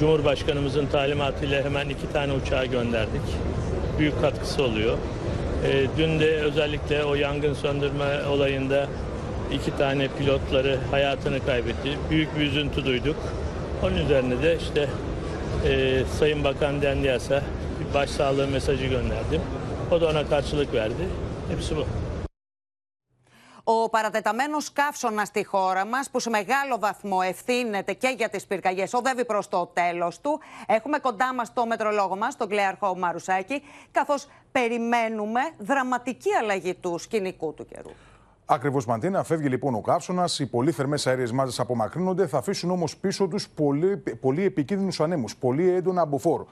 [0.00, 3.20] Cumhurbaşkanımızın talimatıyla hemen iki tane uçağı gönderdik.
[3.98, 4.98] Büyük katkısı oluyor.
[5.66, 8.86] E, dün de özellikle o yangın söndürme olayında
[9.52, 11.98] iki tane pilotları hayatını kaybetti.
[12.10, 13.16] Büyük bir üzüntü duyduk.
[13.82, 14.88] Onun üzerine de işte
[15.68, 17.42] e, Sayın Bakan Dendias'a
[17.80, 19.40] bir başsağlığı mesajı gönderdim.
[19.90, 21.08] O da ona karşılık verdi.
[21.50, 21.84] Hepsi bu.
[23.70, 28.92] Ο παρατεταμένος καύσωνας στη χώρα μας, που σε μεγάλο βαθμό ευθύνεται και για τις πυρκαγιές,
[28.92, 30.40] οδεύει προς το τέλος του.
[30.66, 37.54] Έχουμε κοντά μας το μετρολόγο μας, τον Κλέαρχο Μαρουσάκη, καθώς περιμένουμε δραματική αλλαγή του σκηνικού
[37.54, 37.90] του καιρού.
[38.46, 39.22] Ακριβώς, Μαντίνα.
[39.22, 40.38] Φεύγει λοιπόν ο καύσωνας.
[40.38, 42.26] Οι πολύ θερμές αέριες μάζες απομακρύνονται.
[42.26, 46.44] Θα αφήσουν όμως πίσω τους πολύ, πολύ επικίνδυνους ανέμους, πολύ έντονα αμποφόρ.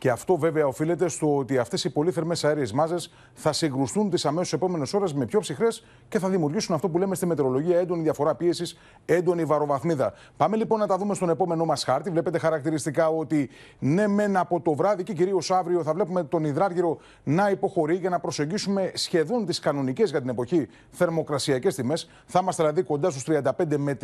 [0.00, 4.24] Και αυτό βέβαια οφείλεται στο ότι αυτές οι πολύ θερμές αέριες μάζες θα συγκρουστούν τις
[4.24, 8.02] αμέσως επόμενες ώρες με πιο ψυχρές και θα δημιουργήσουν αυτό που λέμε στη μετεωρολογία έντονη
[8.02, 10.12] διαφορά πίεσης, έντονη βαροβαθμίδα.
[10.36, 12.10] Πάμε λοιπόν να τα δούμε στον επόμενό μας χάρτη.
[12.10, 16.98] Βλέπετε χαρακτηριστικά ότι ναι, μεν από το βράδυ και κυρίως αύριο θα βλέπουμε τον υδράργυρο
[17.24, 22.10] να υποχωρεί για να προσεγγίσουμε σχεδόν τις κανονικές για την εποχή θερμοκρασιακές τιμές.
[22.26, 23.98] Θα είμαστε δηλαδή κοντά στους 35 με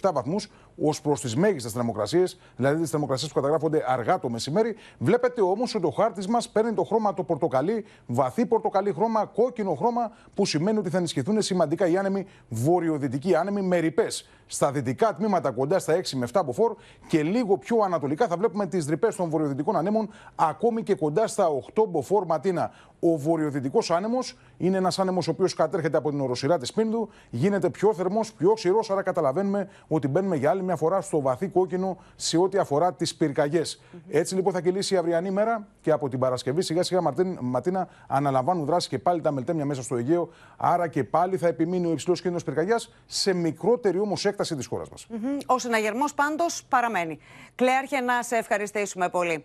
[0.00, 0.50] 37 βαθμούς
[0.82, 4.76] ως προς τις μέγιστες θερμοκρασίες, δηλαδή τις θερμοκρασίες που καταγράφονται αργά το μεσημέρι.
[4.98, 9.74] Βλέπετε όμως ότι ο χάρτη μας παίρνει το χρώμα το πορτοκαλί, βαθύ πορτοκαλί χρώμα, κόκκινο
[9.74, 14.28] χρώμα, που σημαίνει ότι θα ενισχυθούν σημαντικά οι άνεμοι βορειοδυτικοί άνεμοι με ρηπές.
[14.46, 16.74] Στα δυτικά τμήματα κοντά στα 6 με 7 μποφόρ
[17.08, 21.48] και λίγο πιο ανατολικά θα βλέπουμε τις ρηπές των βορειοδυτικών ανέμων ακόμη και κοντά στα
[21.74, 22.70] 8 μποφόρ ματίνα.
[23.00, 27.70] Ο βορειοδυτικός άνεμος είναι ένας άνεμος ο οποίος κατέρχεται από την οροσυρά της Πίνδου, γίνεται
[27.70, 31.98] πιο θερμός, πιο ξηρός, άρα καταλαβαίνουμε ότι μπαίνουμε για άλλη μια φορά στο βαθύ κόκκινο
[32.16, 33.80] σε ό,τι αφορά τις πυρκαγιές.
[34.08, 37.00] Έτσι λοιπόν θα κυλήσει η αυριανή μέρα και από την Παρασκευή σιγά σιγά
[37.40, 40.28] Ματίνα αναλαμβάνουν δράση και πάλι τα μελτέμια μέσα στο Αιγαίο.
[40.56, 44.88] Άρα και πάλι θα επιμείνει ο υψηλός κίνδυνος πυρκαγιάς σε μικρότερη όμως έκταση της χώρας
[44.88, 45.06] μας.
[45.10, 45.42] Mm -hmm.
[45.46, 47.18] Ο συναγερμός πάντως παραμένει.
[47.54, 49.44] Κλέαρχε, να σε ευχαριστήσουμε πολύ.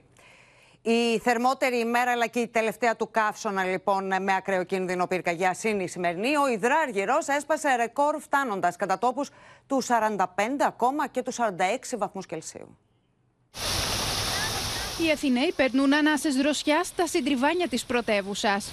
[0.87, 5.83] Η θερμότερη ημέρα αλλά και η τελευταία του καύσωνα λοιπόν με ακραίο κίνδυνο πυρκαγιά είναι
[5.83, 6.37] η σημερινή.
[6.37, 9.29] Ο υδράργυρος έσπασε ρεκόρ φτάνοντας κατά τόπους
[9.67, 10.17] του 45
[10.59, 11.43] ακόμα και του 46
[11.97, 12.77] βαθμούς Κελσίου.
[15.05, 18.71] Οι Αθηναίοι περνούν ανάσες δροσιάς στα συντριβάνια της πρωτεύουσας.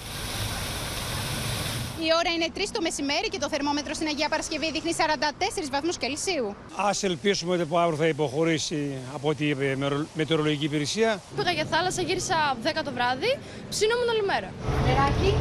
[2.07, 5.97] Η ώρα είναι 3 το μεσημέρι και το θερμόμετρο στην Αγία Παρασκευή δείχνει 44 βαθμούς
[5.97, 6.55] Κελσίου.
[6.75, 9.77] Α ελπίσουμε ότι από αύριο θα υποχωρήσει από ό,τι είπε
[10.13, 11.21] μετεωρολογική υπηρεσία.
[11.35, 13.37] Πήγα για θάλασσα, γύρισα 10 το βράδυ,
[13.69, 14.53] ψήνομουν όλη μέρα.
[14.87, 15.33] Νεράκι,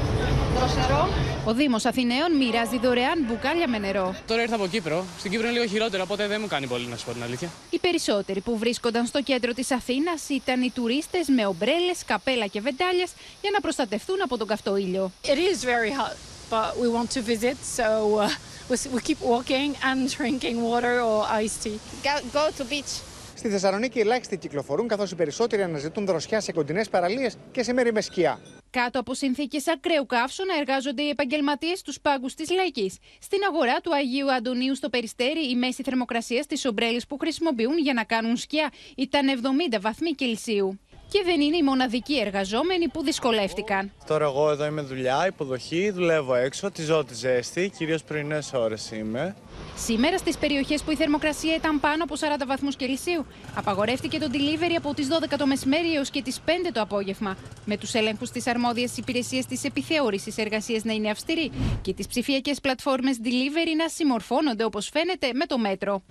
[0.56, 1.08] δροσερό.
[1.44, 4.14] Ο Δήμος Αθηναίων μοιράζει δωρεάν μπουκάλια με νερό.
[4.26, 5.04] Τώρα ήρθα από Κύπρο.
[5.18, 7.50] Στην Κύπρο είναι λίγο χειρότερο, οπότε δεν μου κάνει πολύ να σου πω την αλήθεια.
[7.70, 12.60] Οι περισσότεροι που βρίσκονταν στο κέντρο της Αθήνας ήταν οι τουρίστες με ομπρέλες, καπέλα και
[12.60, 13.06] βεντάλια
[13.40, 15.12] για να προστατευτούν από τον καυτό ήλιο.
[15.24, 16.31] It is very hot.
[16.52, 17.88] But we want to visit, so
[18.18, 18.28] uh,
[18.68, 21.78] we, we keep walking and drinking water or iced tea.
[22.08, 22.92] Go, go to beach.
[23.34, 27.92] Στη Θεσσαλονίκη ελάχιστοι κυκλοφορούν, καθώς οι περισσότεροι αναζητούν δροσιά σε κοντινές παραλίες και σε μέρη
[27.92, 28.40] με σκιά.
[28.70, 32.92] Κάτω από συνθήκες ακραίου καύσωνα εργάζονται οι επαγγελματίες του πάγκους της Λαϊκή.
[33.20, 37.92] Στην αγορά του Αγίου Αντωνίου στο Περιστέρι, η μέση θερμοκρασίας στι ομπρέλε που χρησιμοποιούν για
[37.92, 39.40] να κάνουν σκιά ήταν
[39.74, 40.78] 70 βαθμοί Κελσίου.
[41.12, 43.92] Και δεν είναι οι μοναδικοί εργαζόμενοι που δυσκολεύτηκαν.
[44.06, 48.90] Τώρα εγώ εδώ είμαι δουλειά, υποδοχή, δουλεύω έξω, τη ζω τη ζέστη, κυρίως πρωινές ώρες
[48.90, 49.36] είμαι.
[49.76, 54.74] Σήμερα στις περιοχές που η θερμοκρασία ήταν πάνω από 40 βαθμούς Κελσίου, απαγορεύτηκε το delivery
[54.76, 57.36] από τις 12 το μεσημέρι έως και τις 5 το απόγευμα.
[57.64, 61.50] Με τους έλεγχου στι αρμόδιε υπηρεσίε της επιθεώρησης εργασίας να είναι αυστηροί
[61.82, 66.02] και τις ψηφιακές πλατφόρμες delivery να συμμορφώνονται όπως φαίνεται με το μέτρο.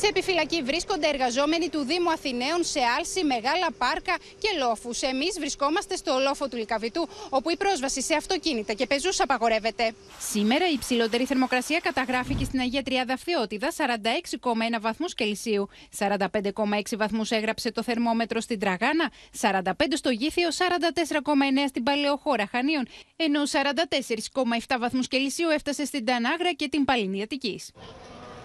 [0.00, 5.02] Σε επιφυλακή βρίσκονται εργαζόμενοι του Δήμου Αθηναίων σε άλση, μεγάλα πάρκα και λόφους.
[5.02, 9.94] Εμείς βρισκόμαστε στο λόφο του Λικαβητού, όπου η πρόσβαση σε αυτοκίνητα και πεζούς απαγορεύεται.
[10.18, 15.68] Σήμερα η υψηλότερη θερμοκρασία καταγράφηκε στην Αγία Τριάδα Φθιώτιδα 46,1 βαθμούς Κελσίου.
[15.98, 22.86] 45,6 βαθμούς έγραψε το θερμόμετρο στην Τραγάνα, 45 στο Γήθιο, 44,9 στην Παλαιοχώρα Χανίων,
[23.16, 27.70] ενώ 44,7 βαθμούς Κελσίου έφτασε στην Τανάγρα και την Παλίνη Αττικής.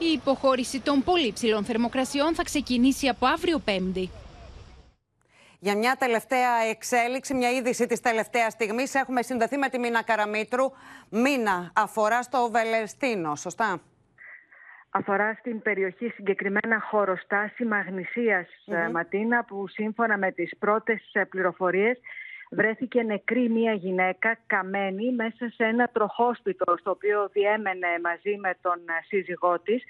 [0.04, 4.10] Η υποχώρηση των πολύ ψηλών θερμοκρασιών θα ξεκινήσει από αύριο Πέμπτη.
[5.60, 10.72] Για μια τελευταία εξέλιξη, μια είδηση της τελευταίας στιγμής, έχουμε συνδεθεί με τη Μίνα Καραμήτρου.
[11.10, 13.82] Μίνα, αφορά στο Βελεστίνο, σωστά;
[14.90, 18.48] Αφορά στην περιοχή συγκεκριμένα χωροστάση Μαγνησίας,
[18.92, 21.98] Ματίνα, που σύμφωνα με τις πρώτες ε, πληροφορίες
[22.52, 28.78] βρέθηκε νεκρή μία γυναίκα καμένη μέσα σε ένα τροχόσπιτο στο οποίο διέμενε μαζί με τον
[28.78, 29.84] ε, σύζυγό της.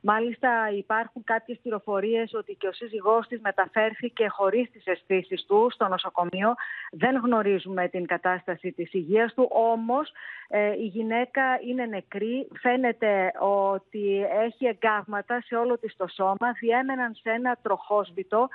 [0.00, 5.88] Μάλιστα υπάρχουν κάποιες πληροφορίες ότι και ο σύζυγός της μεταφέρθηκε χωρίς τις αισθήσεις του στο
[5.88, 6.54] νοσοκομείο.
[6.92, 10.12] Δεν γνωρίζουμε την κατάσταση της υγείας του, όμως
[10.48, 12.48] ε, η γυναίκα είναι νεκρή.
[12.60, 16.52] Φαίνεται ότι έχει εγκάβματα σε όλο της το σώμα.
[16.60, 18.48] Διέμεναν σε ένα τροχόσπιτο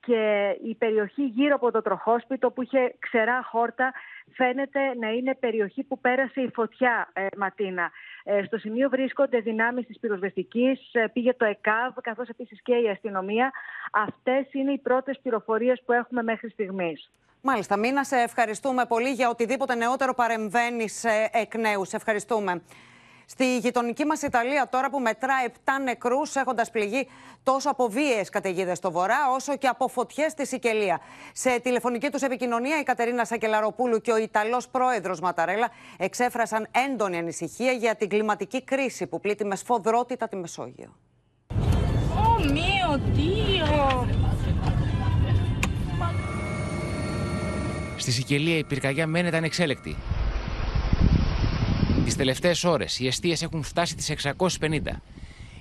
[0.00, 3.92] και η περιοχή γύρω από το τροχόσπιτο που είχε ξερά χόρτα
[4.34, 7.90] φαίνεται να είναι περιοχή που πέρασε η φωτιά ε, Ματίνα.
[8.24, 12.88] Ε, στο σημείο βρίσκονται δυνάμεις της πυροσβεστικής, ε, πήγε το ΕΚΑΒ καθώς επίσης και η
[12.88, 13.52] αστυνομία.
[13.92, 17.10] Αυτές είναι οι πρώτες πληροφορίες που έχουμε μέχρι στιγμής.
[17.42, 20.86] Μάλιστα, Μίνα, σε ευχαριστούμε πολύ για οτιδήποτε νεότερο παρεμβαίνει
[21.32, 21.84] εκ νέου.
[21.84, 22.62] Σε ευχαριστούμε.
[23.30, 25.50] Στη γειτονική μας Ιταλία, τώρα που μετρά 7
[25.84, 27.08] νεκρούς, έχοντας πληγεί
[27.42, 31.00] τόσο από βίαιες καταιγίδες στο βορρά, όσο και από φωτιές στη Σικελία.
[31.32, 37.72] Σε τηλεφωνική τους επικοινωνία, η Κατερίνα Σακελαροπούλου και ο Ιταλός πρόεδρος Ματαρέλα εξέφρασαν έντονη ανησυχία
[37.72, 40.96] για την κλιματική κρίση που πλήττει με σφοδρότητα τη Μεσόγειο.
[41.48, 44.06] Oh mio Dio!
[47.96, 49.96] Στη Σικελία η πυρκαγιά μένεται ανεξέλεκτη.
[52.08, 55.02] Τις τελευταίες ώρες οι αιστείες έχουν φτάσει τις 650.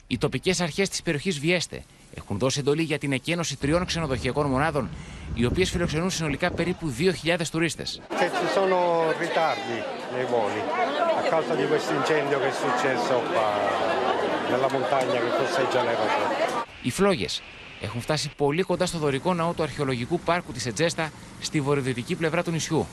[0.07, 1.83] Οι τοπικές αρχές της περιοχής Βιέστε
[2.15, 4.89] έχουν δώσει εντολή για την εκένωση τριών ξενοδοχειακών μονάδων,
[5.33, 8.01] οι οποίες φιλοξενούν συνολικά περίπου 2.000 τουρίστες.
[16.81, 17.41] Οι φλόγες
[17.81, 22.43] έχουν φτάσει πολύ κοντά στο δωρικό ναό του αρχαιολογικού πάρκου της Ετζέστα στη βορειοδυτική πλευρά
[22.43, 22.87] του νησιού.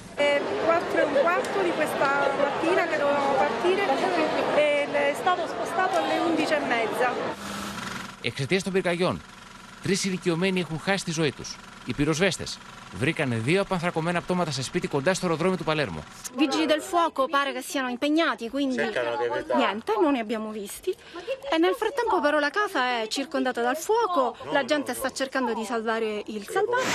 [8.23, 9.21] Εξαιτίας των πυρκαγιών,
[9.83, 11.57] τρεις ηλικιωμένοι έχουν χάσει τη ζωή τους.
[11.85, 12.59] Οι πυροσβέστες
[12.99, 16.03] βρήκαν δύο απανθρακωμένα πτώματα σε σπίτι κοντά στο αεροδρόμιο του Παλέρμο.
[16.37, 18.77] Vigili del fuoco pare che siano impegnati, quindi
[19.63, 20.91] niente, non ne abbiamo visti.
[21.55, 24.23] E nel frattempo però la casa è circondata dal fuoco,
[24.57, 26.93] la gente sta cercando di salvare il salvato.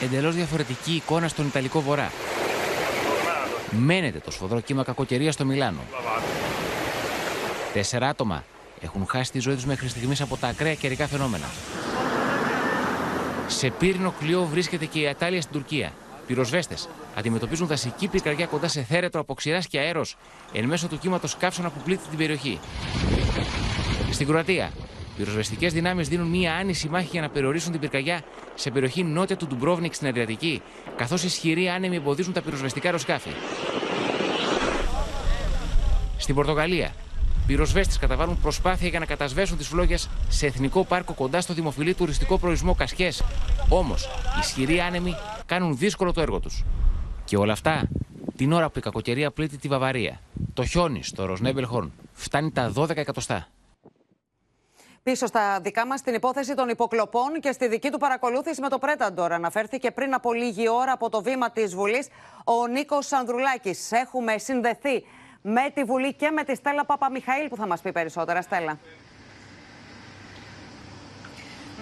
[0.00, 2.12] Εντελώ διαφορετική εικόνα στον Ιταλικό Βορρά.
[3.70, 5.80] Μένεται το σφοδρό κύμα κακοκαιρία στο Μιλάνο.
[7.74, 8.44] Τέσσερα άτομα
[8.80, 11.46] έχουν χάσει τη ζωή τους μέχρι στιγμής από τα ακραία καιρικά φαινόμενα.
[13.46, 15.92] Σε πύρινο κλειό βρίσκεται και η Ατάλια στην Τουρκία.
[16.26, 20.16] Πυροσβέστες αντιμετωπίζουν δασική πυρκαγιά κοντά σε θέρετρο από ξηράς και αέρος
[20.52, 22.58] εν μέσω του κύματος καύσωνα που πλήττει την περιοχή.
[24.10, 24.70] Στην Κροατία,
[25.16, 28.22] πυροσβεστικές δυνάμεις δίνουν μία άνηση μάχη για να περιορίσουν την πυρκαγιά
[28.54, 30.62] σε περιοχή νότια του Ντουμπρόβνικ στην Αδριατική,
[30.96, 33.30] καθώς ισχυροί άνεμοι εμποδίζουν τα πυροσβεστικά αεροσκάφη.
[36.18, 36.94] Στην Πορτογαλία,
[37.46, 42.38] πυροσβέστες καταβάλουν προσπάθεια για να κατασβέσουν τις φλόγες σε εθνικό πάρκο κοντά στο δημοφιλή τουριστικό
[42.38, 43.10] προορισμό Κασιέ.
[43.68, 44.08] Όμως,
[44.40, 45.14] ισχυροί άνεμοι
[45.46, 46.64] κάνουν δύσκολο το έργο τους.
[47.24, 47.88] Και όλα αυτά
[48.36, 50.20] την ώρα που η κακοκαιρία πλήττει τη Βαβαρία.
[50.54, 53.48] Το χιόνι στο Ροσνέμπελχορν φτάνει τα 12 εκατοστά.
[55.02, 58.78] Πίσω στα δικά μας την υπόθεση των υποκλοπών και στη δική του παρακολούθηση με το
[58.78, 59.32] Πρέταντορ.
[59.32, 62.08] Αναφέρθηκε πριν από λίγη ώρα από το βήμα της Βουλής
[62.44, 63.92] ο Νίκος Ανδρουλάκης.
[63.92, 65.04] Έχουμε συνδεθεί
[65.46, 68.42] με τη Βουλή και με τη Στέλλα Παπαμιχαήλ που θα μας πει περισσότερα.
[68.42, 68.78] Στέλλα.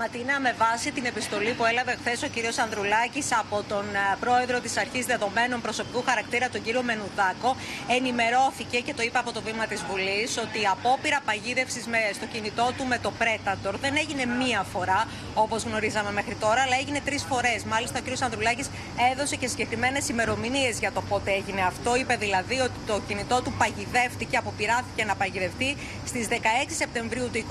[0.03, 2.36] Ματίνα, με βάση την επιστολή που έλαβε χθες ο κ.
[2.64, 6.66] Ανδρουλάκης από τον ε, πρόεδρο της Αρχής Δεδομένων Προσωπικού Χαρακτήρα, τον κ.
[6.88, 7.50] Μενουτάκο,
[7.96, 11.84] ενημερώθηκε και το είπα από το βήμα της Βουλής ότι η απόπειρα παγίδευσης
[12.18, 15.00] στο κινητό του με το Predator δεν έγινε μία φορά
[15.34, 17.59] όπως γνωρίζαμε μέχρι τώρα, αλλά έγινε τρεις φορές.
[17.72, 18.22] Μάλιστα, ο κ.
[18.22, 18.68] Ανδρουλάκης
[19.12, 21.90] έδωσε και συγκεκριμένες ημερομηνίες για το πότε έγινε αυτό.
[21.96, 25.76] Είπε δηλαδή ότι το κινητό του παγιδεύτηκε, αποπειράθηκε να παγιδευτεί
[26.07, 26.34] στις 16
[26.82, 27.44] Σεπτεμβρίου του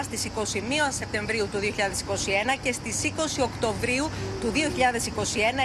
[0.00, 0.58] 2021, στις 21
[0.98, 4.10] Σεπτεμβρίου του 2022 2021 και στις 20 Οκτωβρίου
[4.40, 4.56] του 2021,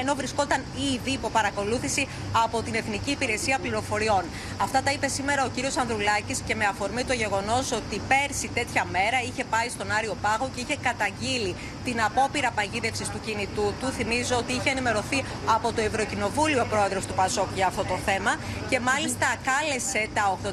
[0.01, 0.63] ενώ βρισκόταν
[0.93, 2.07] ήδη υπό παρακολούθηση
[2.43, 4.23] από την Εθνική Υπηρεσία Πληροφοριών.
[4.61, 8.85] Αυτά τα είπε σήμερα ο κύριος Ανδρουλάκης και με αφορμή το γεγονός ότι πέρσι τέτοια
[8.91, 13.87] μέρα είχε πάει στον Άριο Πάγο και είχε καταγγείλει την απόπειρα παγίδευσης του κινητού του.
[13.97, 18.31] Θυμίζω ότι είχε ενημερωθεί από το Ευρωκοινοβούλιο ο πρόεδρος του Πασόκ για αυτό το θέμα
[18.69, 20.47] και μάλιστα κάλεσε τα 86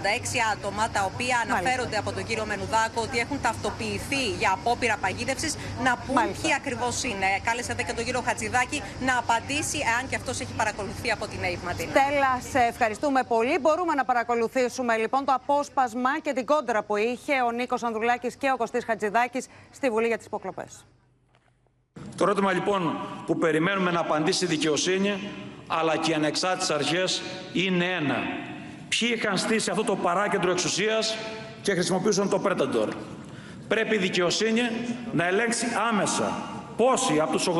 [0.53, 5.44] άτομα τα οποία αναφέρονται από τον κύριο Μενουδάκο ότι έχουν ταυτοποιηθεί για απόπειρα παγίδευσης
[5.87, 6.43] να πούν Μάλιστα.
[6.43, 7.29] ποιοι ακριβώς είναι.
[7.47, 11.39] Κάλεσε δε και τον κύριο Χατζηδάκη να απαντήσει εάν και αυτός έχει παρακολουθεί από την
[11.47, 11.91] ΑΕΠ Ματίνα.
[11.91, 13.59] Στέλλα, σε ευχαριστούμε πολύ.
[13.59, 18.51] Μπορούμε να παρακολουθήσουμε λοιπόν το απόσπασμα και την κόντρα που είχε ο Νίκος Ανδρουλάκης και
[18.55, 20.85] ο Κωστής Χατζηδάκης στη Βουλή για τις υποκλοπές.
[22.17, 25.31] Το ερώτημα λοιπόν που περιμένουμε να απαντήσει η δικαιοσύνη
[25.67, 27.23] αλλά και οι ανεξάρτητες αρχές
[27.53, 28.17] είναι ένα.
[28.89, 31.17] Ποιοι είχαν στήσει αυτό το παράκεντρο εξουσίας
[31.63, 32.89] και χρησιμοποιούσαν το Predator;
[33.75, 34.61] Πρέπει η δικαιοσύνη
[35.13, 36.43] να ελέγξει άμεσα
[36.77, 37.53] πόσοι από τους 87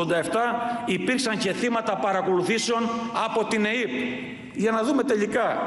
[0.85, 2.89] υπήρξαν και θύματα παρακολουθήσεων
[3.25, 3.89] από την ΕΕΠ
[4.53, 5.57] για να δούμε τελικά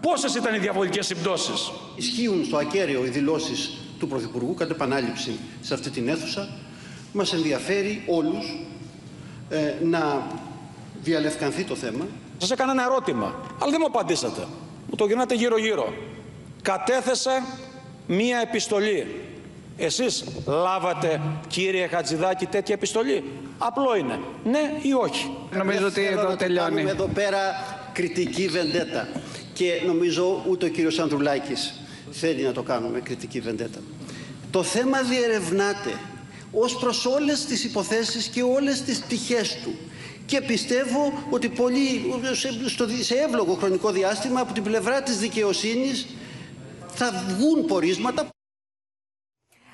[0.00, 1.72] πόσες ήταν οι διαβολικές συμπτώσεις.
[1.96, 6.48] Ισχύουν στο ακέραιο οι δηλώσεις του Πρωθυπουργού κατά επανάληψη σε αυτή την αίθουσα
[7.12, 8.64] μας ενδιαφέρει όλους
[9.48, 10.26] ε, να
[11.02, 12.06] διαλευκανθεί το θέμα.
[12.38, 14.40] Σας έκανα ένα ερώτημα, αλλά δεν μου απαντήσατε.
[14.90, 15.94] Μου το γυρνάτε γύρω-γύρω.
[16.62, 17.42] Κατέθεσα
[18.06, 19.06] μία επιστολή.
[19.82, 23.24] Εσείς λάβατε, κύριε Χατζηδάκη, τέτοια επιστολή;
[23.58, 24.18] Απλό είναι.
[24.44, 26.82] Ναι ή όχι; Νομίζω ότι εδώ τελειώνει.
[26.82, 27.38] εδώ πέρα
[27.92, 29.08] κριτική βεντέτα.
[29.52, 33.78] Και νομίζω ούτε ο κύριος Ανδρουλάκης θέλει να το κάνουμε κριτική βεντέτα.
[34.50, 35.90] Το θέμα διερευνάται
[36.52, 39.74] ως προς όλες τις υποθέσεις και όλες τις πτυχές του.
[40.26, 42.14] Και πιστεύω ότι πολύ,
[43.00, 46.06] σε εύλογο χρονικό διάστημα από την πλευρά της δικαιοσύνης
[46.94, 48.28] θα βγουν πορίσματα.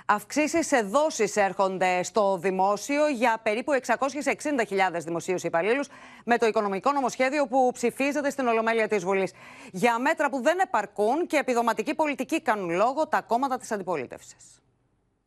[0.08, 5.86] Αυξήσεις σε δόσεις έρχονται στο δημόσιο για περίπου 660.000 δημοσίους υπαλλήλους
[6.24, 9.32] με το οικονομικό νομοσχέδιο που ψηφίζεται στην Ολομέλεια της Βουλής.
[9.72, 14.60] Για μέτρα που δεν επαρκούν και επιδοματική πολιτική κάνουν λόγο τα κόμματα της αντιπολίτευσης.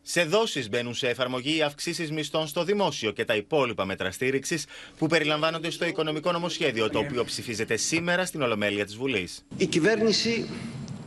[0.02, 4.66] Σε δόσεις μπαίνουν σε εφαρμογή οι αυξήσεις μισθών στο δημόσιο και τα υπόλοιπα μέτρα στήριξης
[4.98, 9.46] που περιλαμβάνονται στο οικονομικό νομοσχέδιο, το οποίο ψηφίζεται σήμερα στην Ολομέλεια της Βουλής.
[9.58, 10.50] Η κυβέρνηση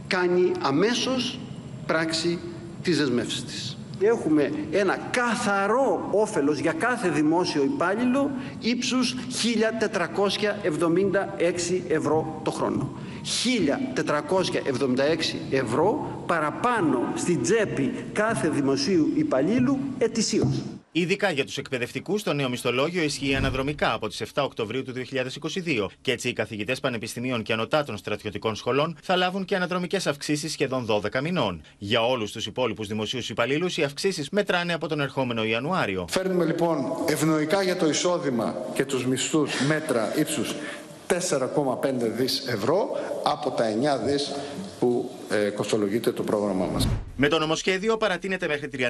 [0.07, 1.39] κάνει αμέσως
[1.87, 2.39] πράξη
[2.83, 3.77] τη δεσμεύση της.
[4.01, 8.31] Έχουμε ένα καθαρό όφελος για κάθε δημόσιο υπάλληλο
[8.61, 12.91] ύψους 1.476 ευρώ το χρόνο.
[13.95, 20.63] 1.476 ευρώ παραπάνω στην τσέπη κάθε δημοσίου υπαλλήλου ετησίως.
[20.95, 25.87] Ειδικά για τους εκπαιδευτικούς, το νέο μισθολόγιο ισχύει αναδρομικά από τις 7 Οκτωβρίου του 2022
[26.01, 30.87] και έτσι οι καθηγητές πανεπιστημίων και ανωτάτων στρατιωτικών σχολών θα λάβουν και αναδρομικές αυξήσεις σχεδόν
[30.87, 31.63] 12 μηνών.
[31.79, 36.07] Για όλους τους υπόλοιπους δημοσίους υπαλλήλους, οι αυξήσεις μετράνε από τον ερχόμενο Ιανουάριο.
[36.11, 40.55] Φέρνουμε λοιπόν ευνοϊκά για το εισόδημα και τους μισθούς μέτρα ύψους
[41.09, 41.15] 4,5
[42.17, 42.89] δις ευρώ
[43.25, 44.33] από τα 9 δις
[44.83, 46.89] που ε, κοστολογείται το πρόγραμμά μας.
[47.17, 48.89] Με το νομοσχέδιο παρατείνεται μέχρι 31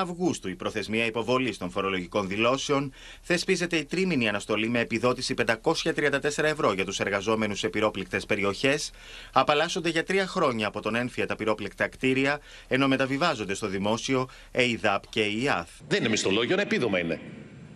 [0.00, 2.92] Αυγούστου η προθεσμία υποβολής των φορολογικών δηλώσεων.
[3.20, 8.90] Θεσπίζεται η τρίμηνη αναστολή με επιδότηση 534 ευρώ για τους εργαζόμενους σε πυρόπληκτες περιοχές.
[9.32, 15.02] Απαλλάσσονται για τρία χρόνια από τον ένφια τα πυρόπληκτα κτίρια, ενώ μεταβιβάζονται στο δημόσιο ΕΙΔΑΠ
[15.08, 15.66] και ΙΑΘ.
[15.88, 17.20] Δεν είναι μισθολόγιο, ένα επίδομα είναι.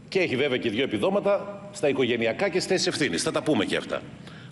[0.09, 3.23] Και έχει βέβαια και δύο επιδόματα στα οικογενειακά και στις ευθύνης.
[3.23, 4.03] Θα τα πούμε και αυτά.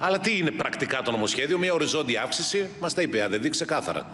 [0.02, 4.06] Αλλά τι είναι πρακτικά το νομοσχέδιο, μια οριζόντια αύξηση, μας τα είπε δεν δείξει ξεκάθαρα.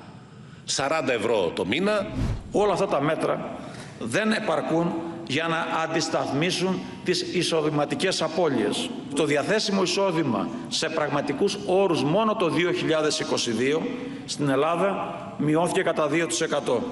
[0.77, 2.07] 40 ευρώ το μήνα.
[2.53, 3.59] Όλα αυτά τα μέτρα
[3.99, 4.95] δεν επαρκούν
[5.27, 8.91] για να αντισταθμίσουν τις εισοδηματικές απώλειες.
[9.15, 13.81] Το διαθέσιμο εισόδημα σε πραγματικούς όρους μόνο το 2022
[14.25, 16.83] στην Ελλάδα μειώθηκε κατά 2%.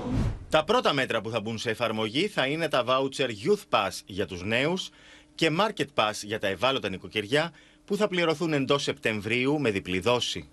[0.50, 4.26] Τα πρώτα μέτρα που θα μπουν σε εφαρμογή θα είναι τα voucher Youth Pass για
[4.26, 4.90] τους νέους
[5.34, 7.52] και Market Pass για τα ευάλωτα νοικοκυριά
[7.84, 10.48] που θα πληρωθούν εντός Σεπτεμβρίου με διπλή δόση;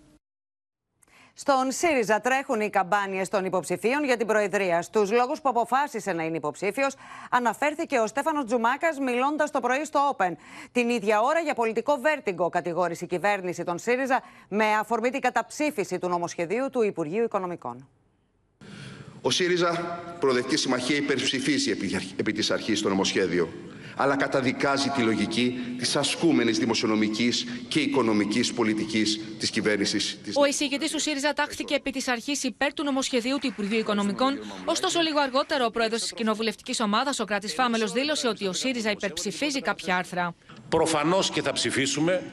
[1.34, 4.82] Στον ΣΥΡΙΖΑ τρέχουν οι καμπάνιες των υποψηφίων για την Προεδρία.
[4.82, 6.96] Στους λόγους που αποφάσισε να είναι υποψήφιος,
[7.30, 10.32] αναφέρθηκε ο Στέφανος Τζουμάκας μιλώντας το πρωί στο Open.
[10.72, 16.00] Την ίδια ώρα για πολιτικό βέρτιγκο κατηγόρησε η κυβέρνηση των ΣΥΡΙΖΑ με αφορμή την καταψήφιση
[16.00, 17.88] του νομοσχεδίου του Υπουργείου Οικονομικών.
[19.22, 21.72] Ο ΣΥΡΙΖΑ Προοδευτική Συμμαχία υπερψηφίζει
[22.16, 23.50] επί της αρχής το νομοσχέδιο
[24.02, 30.18] αλλά καταδικάζει τη λογική της ασκούμενης δημοσιονομικής και οικονομικής πολιτικής της κυβέρνησης.
[30.34, 35.00] Ο εισηγητής του ΣΥΡΙΖΑ τάχθηκε επί της αρχής υπέρ του νομοσχεδίου του Υπουργείου Οικονομικών, ωστόσο
[35.00, 39.62] λίγο αργότερο ο πρόεδρος της κοινοβουλευτικής ομάδας, ο Κράτης Φάμελος, δήλωσε ότι ο ΣΥΡΙΖΑ υπερψηφίζει
[39.62, 40.36] κάποια άρθρα.
[40.70, 42.24] Προφανώς και θα ψηφίσουμε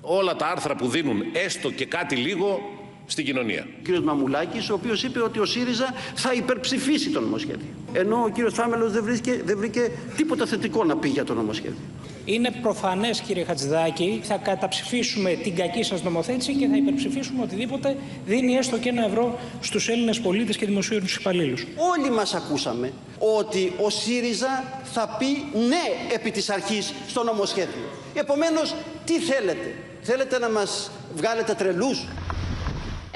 [0.00, 2.60] όλα τα άρθρα που δίνουν έστω και κάτι λίγο
[3.06, 3.66] στην κοινωνία.
[3.78, 4.04] Ο κ.
[4.04, 7.66] Μαμουλάκης, ο οποίος είπε ότι ο ΣΥΡΙΖΑ θα υπερψηφίσει το νομοσχέδιο.
[7.92, 8.52] Ενώ ο κ.
[8.52, 11.78] Φάμελος δεν, βρήκε, δεν βρήκε τίποτα θετικό να πει για το νομοσχέδιο.
[12.24, 17.96] Είναι προφανές, κύριε Χατζηδάκη, θα καταψηφίσουμε την κακή σας νομοθέτηση και θα υπερψηφίσουμε οτιδήποτε
[18.26, 21.66] δίνει έστω και ένα ευρώ στους Έλληνες πολίτες και δημοσίους υπαλλήλους.
[21.92, 27.84] Όλοι μας ακούσαμε ότι ο ΣΥΡΙΖΑ θα πει ναι επί της αρχής στο νομοσχέδιο.
[28.14, 28.74] Επομένως,
[29.04, 32.06] τι θέλετε, θέλετε να μας βγάλετε τρελούς;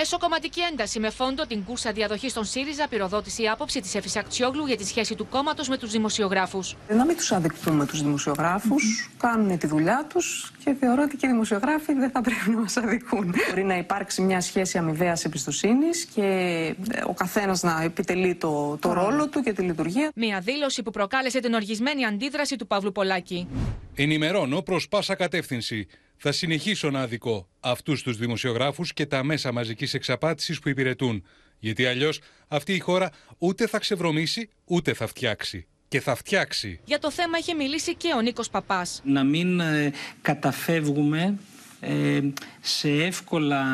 [0.00, 4.66] Εσωκομματική ένταση με φόντο την κούρσα διαδοχής στον ΣΥΡΙΖΑ, πυροδότηση η άποψη της Εφης Ακτιόγλου
[4.66, 6.76] για τη σχέση του κόμματος με τους δημοσιογράφους.
[6.88, 11.30] Να μην τους αδεικτούμε τους δημοσιογράφους, κάνουν τη δουλειά τους και θεωρώ ότι και οι
[11.30, 13.34] δημοσιογράφοι δεν θα πρέπει να μας αδικούν.
[13.48, 16.74] Μπορεί να υπάρξει μια σχέση αμοιβαίας εμπιστοσύνης και
[17.06, 20.10] ο καθένας να επιτελεί το, το ρόλο του και τη λειτουργία.
[20.14, 23.48] Μια δήλωση που προκάλεσε την οργισμένη αντίδραση του Παύλου Πολάκη.
[23.94, 25.86] Ενημερώνω προς πάσα κατεύθυνση.
[26.18, 31.24] Θα συνεχίσω να αδικώ αυτούς τους δημοσιογράφους και τα μέσα μαζικής εξαπάτησης που υπηρετούν.
[31.58, 35.66] Γιατί αλλιώς αυτή η χώρα ούτε θα ξεβρωμήσει ούτε θα φτιάξει.
[35.88, 36.80] Και θα φτιάξει.
[36.84, 39.02] Για το θέμα είχε μιλήσει και ο Νίκος Παπάς.
[39.04, 39.92] Να μην ε,
[40.22, 41.38] καταφεύγουμε
[41.80, 42.20] ε,
[42.60, 43.64] σε εύκολα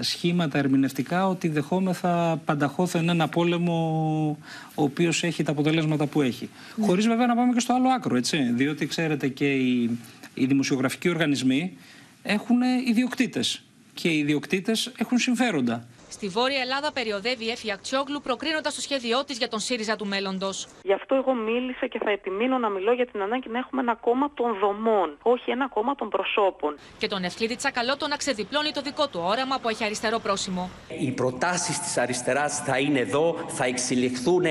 [0.00, 4.38] σχήματα ερμηνευτικά ότι δεχόμεθα πανταχώθεν ένα πόλεμο
[4.74, 6.50] ο οποίος έχει τα αποτελέσματα που έχει.
[6.76, 6.86] Ναι.
[6.86, 8.52] Χωρίς βέβαια να πάμε και στο άλλο άκρο, έτσι.
[8.52, 9.98] Διότι ξέρετε και οι,
[10.34, 11.76] οι δημοσιογραφικοί οργανισμοί
[12.22, 13.64] έχουν ιδιοκτήτες
[13.94, 15.88] και οι ιδιοκτήτες έχουν συμφέροντα.
[16.16, 20.06] Στη Βόρεια Ελλάδα περιοδεύει η Έφη Ακτσιόγλου προκρίνοντας το σχέδιό της για τον ΣΥΡΙΖΑ του
[20.06, 20.66] μέλλοντος.
[20.82, 23.94] Γι' αυτό εγώ μίλησα και θα επιμείνω να μιλώ για την ανάγκη να έχουμε ένα
[23.94, 26.78] κόμμα των δομών, όχι ένα κόμμα των προσώπων.
[26.98, 30.70] Και τον Ευκλήδη Τσακαλώτο να ξεδιπλώνει το δικό του όραμα που έχει αριστερό πρόσημο.
[31.00, 34.44] Οι προτάσεις της αριστεράς θα είναι εδώ, θα εξελιχθούν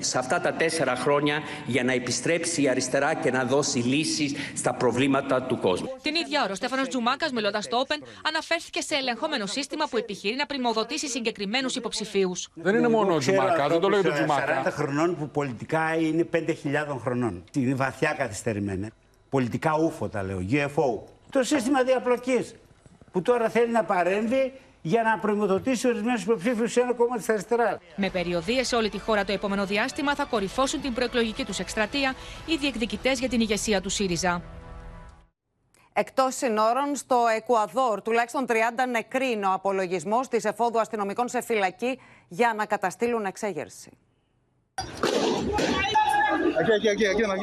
[0.00, 4.74] σε αυτά τα τέσσερα χρόνια για να επιστρέψει η αριστερά και να δώσει λύσεις στα
[4.74, 5.88] προβλήματα του κόσμου.
[6.02, 10.36] Την ίδια ώρα, ο Στέφανος Τζουμάκας, μιλώντας το Open, αναφέρθηκε σε ελεγχόμενο σύστημα που επιχειρεί
[10.36, 12.48] να πρημοδοτήσει συγκεκριμένους υποψηφίους.
[12.54, 14.62] Δεν είναι μόνο ο Τζουμάκα, δεν το λέει το Τζουμάκα.
[14.64, 17.44] 40 χρονών που πολιτικά είναι 5.000 χρονών.
[17.54, 18.90] Είναι βαθιά καθυστερημένα.
[19.28, 21.00] Πολιτικά ούφο τα λέω, UFO.
[21.30, 22.54] Το σύστημα διαπλοκής
[23.12, 27.78] που τώρα θέλει να παρέμβει για να προμοδοτήσει ορισμένους υποψήφιους σε ένα κόμμα της αριστεράς.
[27.96, 32.14] Με περιοδίες σε όλη τη χώρα το επόμενο διάστημα θα κορυφώσουν την προεκλογική τους εκστρατεία
[32.46, 34.42] οι διεκδικητές για την ηγεσία του ΣΥΡΙΖΑ.
[36.00, 38.52] Εκτός συνόρων, στο Εκουαδόρ, τουλάχιστον 30
[38.90, 41.98] νεκροί είναι ο απολογισμός της εφόδου αστυνομικών σε φυλακή
[42.28, 43.90] για να καταστήλουν εξέγερση.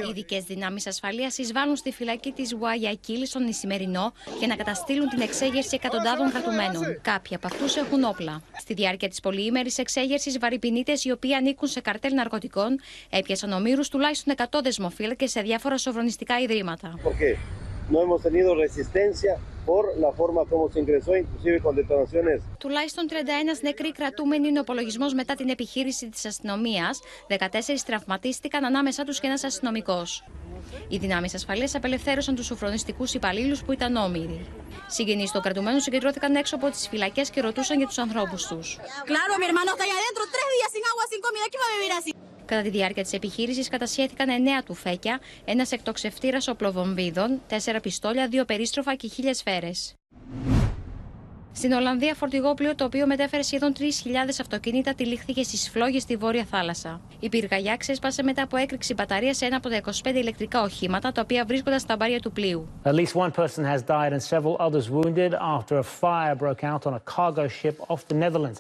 [0.05, 5.21] Οι ειδικές δυνάμεις ασφαλείας εισβάλλουν στη φυλακή της Γουαγιακίλ στον Ισημερινό για να καταστήλουν την
[5.21, 7.01] εξέγερση εκατοντάδων κρατουμένων.
[7.01, 8.41] Κάποιοι από αυτούς έχουν όπλα.
[8.57, 12.79] Στη διάρκεια της πολυήμερης εξέγερσης, βαρυπινίτες οι οποίοι ανήκουν σε καρτέλ ναρκωτικών
[13.09, 16.93] έπιασαν ομήρους τουλάχιστον 100 δεσμοφύλακες σε διάφορα σοφρονιστικά ιδρύματα.
[17.89, 19.33] No hemos tenido resistencia
[19.65, 22.41] por la forma como se ingresó, inclusive con detonaciones.
[22.59, 26.99] Τουλάχιστον 31 νεκροί κρατούμενοι είναι ο απολογισμός μετά την επιχείρηση της αστυνομίας.
[27.27, 30.23] 14 τραυματίστηκαν, ανάμεσά τους και ένας αστυνομικός.
[30.87, 34.45] Οι δυνάμεις ασφαλείας απελευθέρωσαν τους σοφρονιστικού υπαλλήλους που ήταν όμοιροι.
[34.87, 38.77] Συγγενείς των κρατουμένων συγκεντρώθηκαν έξω από τις φυλακές και ρωτούσαν για τους ανθρώπους τους.
[42.47, 44.29] Κατά τη διάρκεια της επιχείρησης κατασχέθηκαν
[44.59, 49.95] 9 τουφέκια, ένας εκτοξευτήρας οπλοβομβίδων, 4 πιστόλια, 2 περίστροφα και 1000 σφαίρες.
[51.51, 53.83] Στην Ολλανδία, φορτηγόπλιο το οποίο μετέφερε σχεδόν 3.000
[54.41, 57.01] αυτοκίνητα τυλίχθηκε στις φλόγες στη Βόρεια Θάλασσα.
[57.19, 61.21] Η πυργαγιά ξέσπασε μετά από έκρηξη μπαταρία σε ένα από τα 25 ηλεκτρικά οχήματα τα
[61.21, 62.67] οποία βρίσκονταν στα μπάρια του πλοίου.
[62.83, 66.85] At least one person has died and several others wounded after a fire broke out
[66.85, 68.59] on a cargo ship off the Netherlands.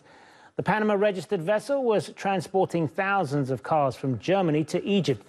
[0.59, 5.21] The Panama registered vessel was transporting thousands of cars from Germany to Egypt.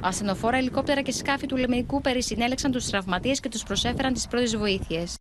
[0.00, 5.16] Ασθενοφόρα, ελικόπτερα και σκάφη του λιμενικού περισυνέλεξαν τους τραυματίες και τους προσέφεραν τις πρώτες βοήθειες.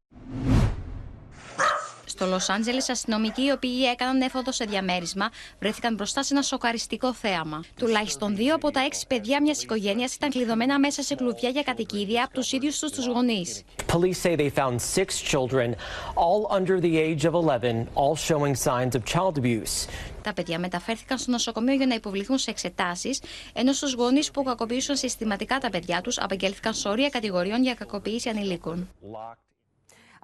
[2.17, 7.13] Στο Λος Άντζελες, αστυνομικοί οι οποίοι έκαναν έφοδο σε διαμέρισμα βρέθηκαν μπροστά σε ένα σοκαριστικό
[7.13, 7.63] θέαμα.
[7.79, 12.23] Τουλάχιστον δύο από τα έξι παιδιά μιας οικογένειας ήταν κλειδωμένα μέσα σε κλουβιά για κατοικίδια
[12.23, 13.63] από τους ίδιους τους τους γονείς.
[13.91, 15.75] Police say they found six children,
[16.15, 19.87] all under the age of 11, all showing signs of child abuse.
[20.21, 23.21] Τα παιδιά μεταφέρθηκαν στο νοσοκομείο για να υποβληθούν σε εξετάσεις,
[23.53, 28.89] ενώ στους γονείς που κακοποιούσαν συστηματικά τα παιδιά τους απαγγέλθηκαν σωρία κατηγοριών για κακοποίηση ανηλίκων.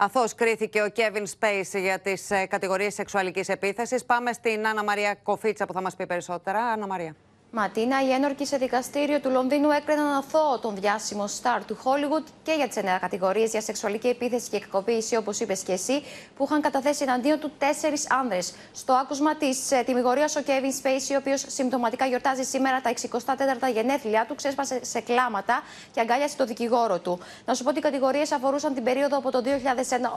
[0.04, 4.06] Αθώς κρίθηκε ο Κέβιν Σπέισι για τις ε, κατηγορίες σεξουαλικής επίθεσης.
[4.06, 6.60] Πάμε στην Άννα Μαρία Κοφίτσα που θα μας πει περισσότερα.
[6.60, 7.16] Άννα Μαρία.
[7.54, 12.52] Ματίνα, οι ένορκοι σε δικαστήριο του Λονδίνου έκριναν αθώο τον διάσημο στάρ του Hollywood και
[12.52, 16.04] για τις εννέα κατηγορίες για σεξουαλική επίθεση και εκκοπήση, όπως είπες και εσύ,
[16.38, 18.54] που είχαν καταθέσει εναντίον του τέσσερις άνδρες.
[18.74, 22.93] Στο άκουσμα της ε, τιμιγορίας, ο Kevin Spacey, ο οποίος συμπτωματικά γιορτάζει σήμερα τα
[23.70, 25.62] 64 γενέθλιά του, ξέσπασε σε κλάματα
[25.93, 27.20] και αγκάλιασε το δικηγόρο του.
[27.45, 29.47] Να σου πω ότι οι κατηγορίες αφορούσαν την περίοδο από το 2001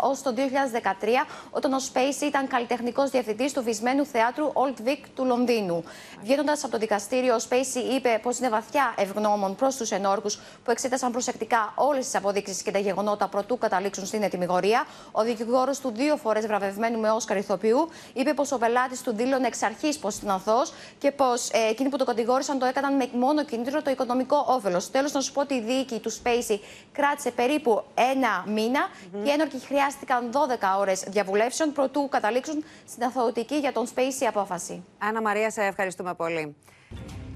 [0.00, 1.06] ως το 2013,
[1.50, 5.84] όταν ο Spacey ήταν καλλιτεχνικός διευθυντής του βυσμένου θεάτρου Old Vic του Λονδίνου.
[6.22, 10.30] Βγαίνοντας από το δικαστήριο, ο Σπέισι είπε πως είναι βαθιά ευγνώμων προς τους ενόρκου
[10.64, 14.86] που εξέτασαν προσεκτικά όλες τις αποδείξεις και τα γεγονότα προτού καταλήξουν στην ετοιμιγορία.
[15.12, 19.46] Ο δικηγόρος του, δύο φορές βραβευμένου με Όσκαρ ηθοποιού, είπε πως ο πελάτης του δήλωνε
[19.46, 23.08] εξ αρχής πως ήταν αθώος και πως ε, εκείνοι που το κατηγόρησαν το έκαναν με
[23.12, 24.90] μόνο κίνητρο το οικονομικό όφελος.
[24.90, 26.60] Τέλος, να σου πω ότι η δίκη του Σπέισι
[26.92, 29.20] κράτησε περίπου ένα μήνα mm-hmm.
[29.24, 30.38] και οι ένορκοι χρειάστηκαν 12
[30.78, 34.84] ώρες διαβουλεύσεων προτού καταλήξουν στην αθωωτική για τον Σπέισι απόφαση.
[34.98, 36.56] Άννα Μαρία, σε ευχαριστούμε πολύ.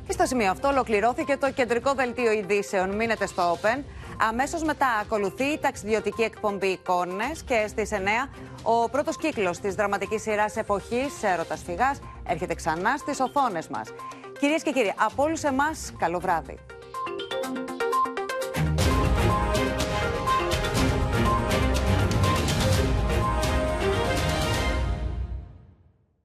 [0.07, 2.96] Και στο σημείο αυτό ολοκληρώθηκε το κεντρικό δελτίο ειδήσεων.
[2.96, 3.82] Μείνετε στο Open.
[4.20, 8.28] Αμέσως μετά ακολουθεί η ταξιδιωτική εκπομπή εικόνες και στις 9
[8.62, 13.88] ο πρώτος κύκλος της δραματικής σειράς εποχής Έρωτας Φυγάς έρχεται ξανά στις οθόνες μας.
[14.38, 16.59] Κυρίες και κύριοι, από όλους εμάς, καλό βράδυ.